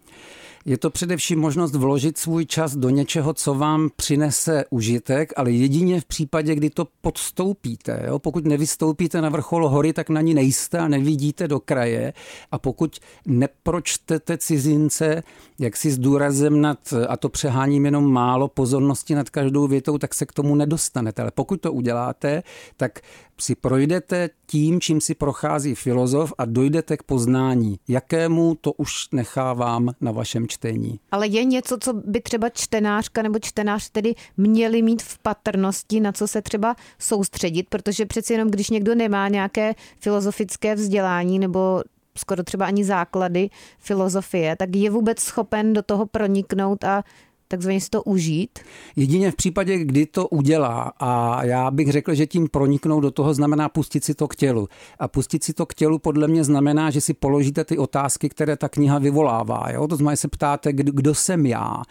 Je 0.65 0.79
to 0.79 0.91
především 0.91 1.41
možnost 1.41 1.75
vložit 1.75 2.19
svůj 2.19 2.47
čas 2.47 2.77
do 2.77 2.89
něčeho, 2.91 3.35
co 3.35 3.55
vám 3.55 3.91
přinese 3.97 4.65
užitek, 4.71 5.33
ale 5.37 5.51
jedině 5.51 6.01
v 6.01 6.05
případě, 6.05 6.55
kdy 6.55 6.71
to 6.71 6.87
podstoupíte. 7.01 8.03
Jo? 8.07 8.19
Pokud 8.19 8.45
nevystoupíte 8.45 9.21
na 9.21 9.29
vrchol 9.29 9.69
hory, 9.69 9.93
tak 9.93 10.09
na 10.09 10.21
ní 10.21 10.35
nejste 10.35 10.79
a 10.79 10.89
nevidíte 10.89 11.49
do 11.49 11.61
kraje. 11.61 12.13
A 12.53 12.59
pokud 12.59 12.99
nepročtete 13.27 14.39
cizince, 14.39 15.23
jak 15.59 15.77
si 15.77 15.91
s 15.91 15.99
důrazem 15.99 16.61
nad, 16.61 16.95
a 17.09 17.17
to 17.17 17.29
přeháním 17.29 17.85
jenom 17.85 18.13
málo 18.13 18.49
pozornosti 18.49 19.15
nad 19.15 19.31
každou 19.31 19.67
větou, 19.67 19.99
tak 19.99 20.15
se 20.15 20.27
k 20.27 20.33
tomu 20.33 20.55
nedostanete. 20.55 21.23
Ale 21.23 21.31
pokud 21.31 21.61
to 21.61 21.73
uděláte, 21.73 22.43
tak 22.77 23.01
si 23.41 23.55
projdete 23.55 24.31
tím, 24.47 24.81
čím 24.81 25.01
si 25.01 25.15
prochází 25.15 25.75
filozof 25.75 26.33
a 26.39 26.45
dojdete 26.45 26.97
k 26.97 27.03
poznání. 27.03 27.79
Jakému 27.89 28.55
to 28.61 28.73
už 28.73 28.93
nechávám 29.13 29.91
na 30.01 30.13
vašem 30.13 30.49
čtení. 30.49 31.01
Ale 31.11 31.27
je 31.27 31.45
něco, 31.45 31.79
co 31.81 31.93
by 31.93 32.21
třeba 32.21 32.49
čtenářka 32.49 33.23
nebo 33.23 33.39
čtenář 33.39 33.91
tedy 33.91 34.15
měli 34.37 34.83
mít 34.83 35.03
v 35.03 35.19
patrnosti, 35.19 36.01
na 36.01 36.13
co 36.13 36.29
se 36.29 36.43
třeba 36.43 36.77
soustředit, 36.99 37.69
protože 37.69 38.07
přeci 38.07 38.33
jenom, 38.33 38.51
když 38.51 38.71
někdo 38.71 38.95
nemá 38.95 39.29
nějaké 39.29 39.75
filozofické 40.01 40.75
vzdělání 40.75 41.39
nebo 41.39 41.83
skoro 42.19 42.43
třeba 42.43 42.67
ani 42.67 42.85
základy 42.85 43.51
filozofie, 43.79 44.57
tak 44.57 44.77
je 44.77 44.91
vůbec 44.91 45.21
schopen 45.21 45.73
do 45.73 45.83
toho 45.83 46.07
proniknout 46.07 46.85
a 46.85 47.03
takzvaně 47.51 47.81
si 47.81 47.91
to 47.91 48.03
užít? 48.03 48.59
Jedině 48.97 49.31
v 49.31 49.37
případě, 49.37 49.79
kdy 49.79 50.07
to 50.07 50.29
udělá 50.29 50.93
a 51.01 51.45
já 51.45 51.71
bych 51.71 51.93
řekl, 51.93 52.15
že 52.15 52.27
tím 52.27 52.49
proniknout 52.49 53.01
do 53.01 53.11
toho 53.11 53.35
znamená 53.35 53.69
pustit 53.69 54.05
si 54.05 54.15
to 54.15 54.29
k 54.29 54.37
tělu. 54.37 54.69
A 54.99 55.09
pustit 55.09 55.45
si 55.45 55.53
to 55.53 55.67
k 55.67 55.75
tělu 55.75 55.99
podle 55.99 56.29
mě 56.29 56.45
znamená, 56.45 56.91
že 56.91 57.01
si 57.01 57.15
položíte 57.15 57.65
ty 57.65 57.79
otázky, 57.79 58.29
které 58.29 58.57
ta 58.57 58.69
kniha 58.69 58.99
vyvolává. 58.99 59.71
Jo? 59.71 59.89
To 59.89 59.97
znamená, 59.97 60.13
že 60.13 60.17
se 60.17 60.29
ptáte, 60.29 60.73
kdo 60.73 61.15
jsem 61.15 61.47
já, 61.47 61.83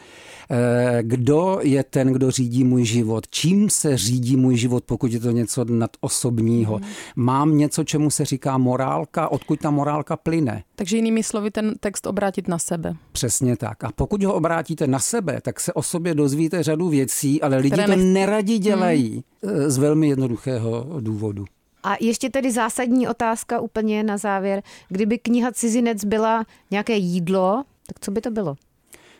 eh, 0.49 0.99
kdo 1.01 1.59
je 1.61 1.83
ten, 1.83 2.13
kdo 2.13 2.31
řídí 2.31 2.63
můj 2.63 2.85
život, 2.85 3.27
čím 3.29 3.69
se 3.69 3.97
řídí 3.97 4.35
můj 4.35 4.57
život, 4.57 4.83
pokud 4.83 5.11
je 5.11 5.19
to 5.19 5.31
něco 5.31 5.65
nadosobního. 5.65 6.77
Mm. 6.77 6.85
Mám 7.15 7.57
něco, 7.57 7.83
čemu 7.83 8.09
se 8.09 8.25
říká 8.25 8.57
morálka, 8.57 9.31
odkud 9.31 9.59
ta 9.59 9.71
morálka 9.71 10.17
plyne. 10.17 10.63
Takže 10.75 10.95
jinými 10.95 11.23
slovy 11.23 11.51
ten 11.51 11.75
text 11.79 12.07
obrátit 12.07 12.47
na 12.47 12.59
sebe. 12.59 12.95
Přesně 13.11 13.57
tak. 13.57 13.83
A 13.83 13.91
pokud 13.95 14.23
ho 14.23 14.33
obrátíte 14.33 14.87
na 14.87 14.99
sebe, 14.99 15.41
tak 15.49 15.59
se 15.59 15.73
o 15.73 15.83
sobě 15.83 16.15
dozvíte 16.15 16.63
řadu 16.63 16.89
věcí, 16.89 17.41
ale 17.41 17.57
lidi 17.57 17.83
to 17.85 17.95
neradi 17.95 18.57
dělají 18.57 19.23
hmm. 19.43 19.69
z 19.69 19.77
velmi 19.77 20.09
jednoduchého 20.09 20.87
důvodu. 20.99 21.45
A 21.83 21.95
ještě 21.99 22.29
tedy 22.29 22.51
zásadní 22.51 23.07
otázka 23.07 23.59
úplně 23.59 24.03
na 24.03 24.17
závěr. 24.17 24.63
Kdyby 24.89 25.17
kniha 25.17 25.51
Cizinec 25.51 26.05
byla 26.05 26.45
nějaké 26.71 26.95
jídlo, 26.95 27.63
tak 27.87 27.99
co 27.99 28.11
by 28.11 28.21
to 28.21 28.31
bylo? 28.31 28.55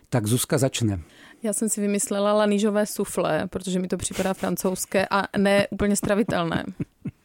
Tak 0.10 0.26
Zuzka 0.28 0.58
začne. 0.58 1.00
Já 1.44 1.54
jsem 1.54 1.70
si 1.70 1.82
vymyslela 1.82 2.34
lanížové 2.34 2.86
sufle, 2.86 3.48
protože 3.48 3.80
mi 3.80 3.88
to 3.88 3.98
připadá 3.98 4.34
francouzské 4.34 5.08
a 5.12 5.38
ne 5.38 5.68
úplně 5.68 5.96
stravitelné. 5.96 6.64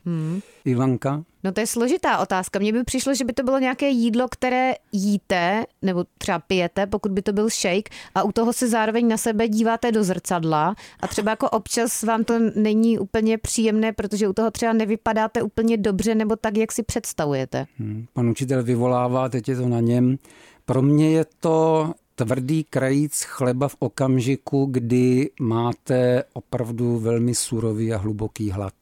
Hmm. 0.04 0.40
Ivanka? 0.64 1.24
No 1.44 1.52
to 1.52 1.60
je 1.60 1.66
složitá 1.66 2.18
otázka. 2.18 2.58
Mně 2.58 2.72
by 2.72 2.84
přišlo, 2.84 3.14
že 3.14 3.24
by 3.24 3.32
to 3.32 3.42
bylo 3.42 3.58
nějaké 3.58 3.88
jídlo, 3.88 4.28
které 4.30 4.74
jíte, 4.92 5.64
nebo 5.82 6.04
třeba 6.18 6.38
pijete, 6.38 6.86
pokud 6.86 7.12
by 7.12 7.22
to 7.22 7.32
byl 7.32 7.48
shake, 7.48 7.90
a 8.14 8.22
u 8.22 8.32
toho 8.32 8.52
se 8.52 8.68
zároveň 8.68 9.08
na 9.08 9.16
sebe 9.16 9.48
díváte 9.48 9.92
do 9.92 10.04
zrcadla 10.04 10.74
a 11.00 11.08
třeba 11.08 11.30
jako 11.30 11.50
občas 11.50 12.02
vám 12.02 12.24
to 12.24 12.34
není 12.54 12.98
úplně 12.98 13.38
příjemné, 13.38 13.92
protože 13.92 14.28
u 14.28 14.32
toho 14.32 14.50
třeba 14.50 14.72
nevypadáte 14.72 15.42
úplně 15.42 15.76
dobře 15.76 16.14
nebo 16.14 16.36
tak, 16.36 16.56
jak 16.56 16.72
si 16.72 16.82
představujete. 16.82 17.66
Hmm. 17.78 18.06
Pan 18.12 18.28
učitel 18.28 18.62
vyvolává, 18.62 19.28
teď 19.28 19.48
je 19.48 19.56
to 19.56 19.68
na 19.68 19.80
něm. 19.80 20.18
Pro 20.64 20.82
mě 20.82 21.10
je 21.10 21.24
to 21.40 21.90
tvrdý 22.14 22.64
krajíc 22.64 23.22
chleba 23.22 23.68
v 23.68 23.76
okamžiku, 23.78 24.66
kdy 24.70 25.30
máte 25.40 26.24
opravdu 26.32 26.98
velmi 26.98 27.34
surový 27.34 27.92
a 27.92 27.98
hluboký 27.98 28.50
hlad. 28.50 28.72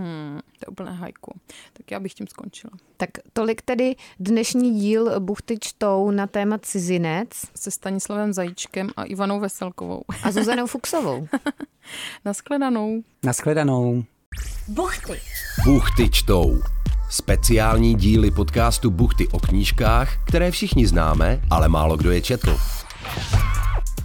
Hmm, 0.00 0.40
to 0.58 0.64
je 0.64 0.66
úplné 0.70 0.92
hajku. 0.92 1.40
Tak 1.72 1.90
já 1.90 2.00
bych 2.00 2.14
tím 2.14 2.26
skončila. 2.26 2.72
Tak 2.96 3.10
tolik 3.32 3.62
tedy 3.62 3.96
dnešní 4.20 4.80
díl 4.80 5.20
Buchty 5.20 5.58
čtou 5.60 6.10
na 6.10 6.26
téma 6.26 6.58
cizinec. 6.58 7.28
Se 7.54 7.70
Stanislavem 7.70 8.32
Zajíčkem 8.32 8.90
a 8.96 9.04
Ivanou 9.04 9.40
Veselkovou. 9.40 10.02
A 10.22 10.32
Zuzanou 10.32 10.66
Fuxovou. 10.66 11.28
Naschledanou. 12.24 13.02
Naschledanou. 13.24 14.04
Buchty. 14.68 15.20
Buchty 15.64 16.10
čtou. 16.10 16.62
Speciální 17.10 17.94
díly 17.94 18.30
podcastu 18.30 18.90
Buchty 18.90 19.28
o 19.28 19.38
knížkách, 19.38 20.24
které 20.26 20.50
všichni 20.50 20.86
známe, 20.86 21.40
ale 21.50 21.68
málo 21.68 21.96
kdo 21.96 22.10
je 22.10 22.20
četl. 22.20 22.58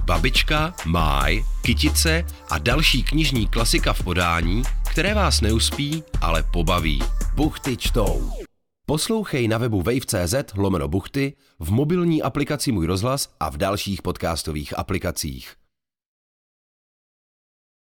Babička, 0.05 0.73
Máj, 0.85 1.43
Kytice 1.61 2.25
a 2.49 2.57
další 2.57 3.03
knižní 3.03 3.47
klasika 3.47 3.93
v 3.93 4.03
podání, 4.03 4.63
které 4.95 5.13
vás 5.13 5.41
neuspí, 5.41 6.03
ale 6.21 6.43
pobaví. 6.43 6.99
Buchty 7.35 7.77
čtou. 7.77 8.31
Poslouchej 8.85 9.47
na 9.47 9.57
webu 9.57 9.81
wave.cz 9.81 10.35
lomeno 10.55 10.87
buchty, 10.87 11.33
v 11.59 11.71
mobilní 11.71 12.21
aplikaci 12.21 12.71
Můj 12.71 12.85
rozhlas 12.85 13.29
a 13.39 13.49
v 13.49 13.57
dalších 13.57 14.01
podcastových 14.01 14.79
aplikacích. 14.79 15.64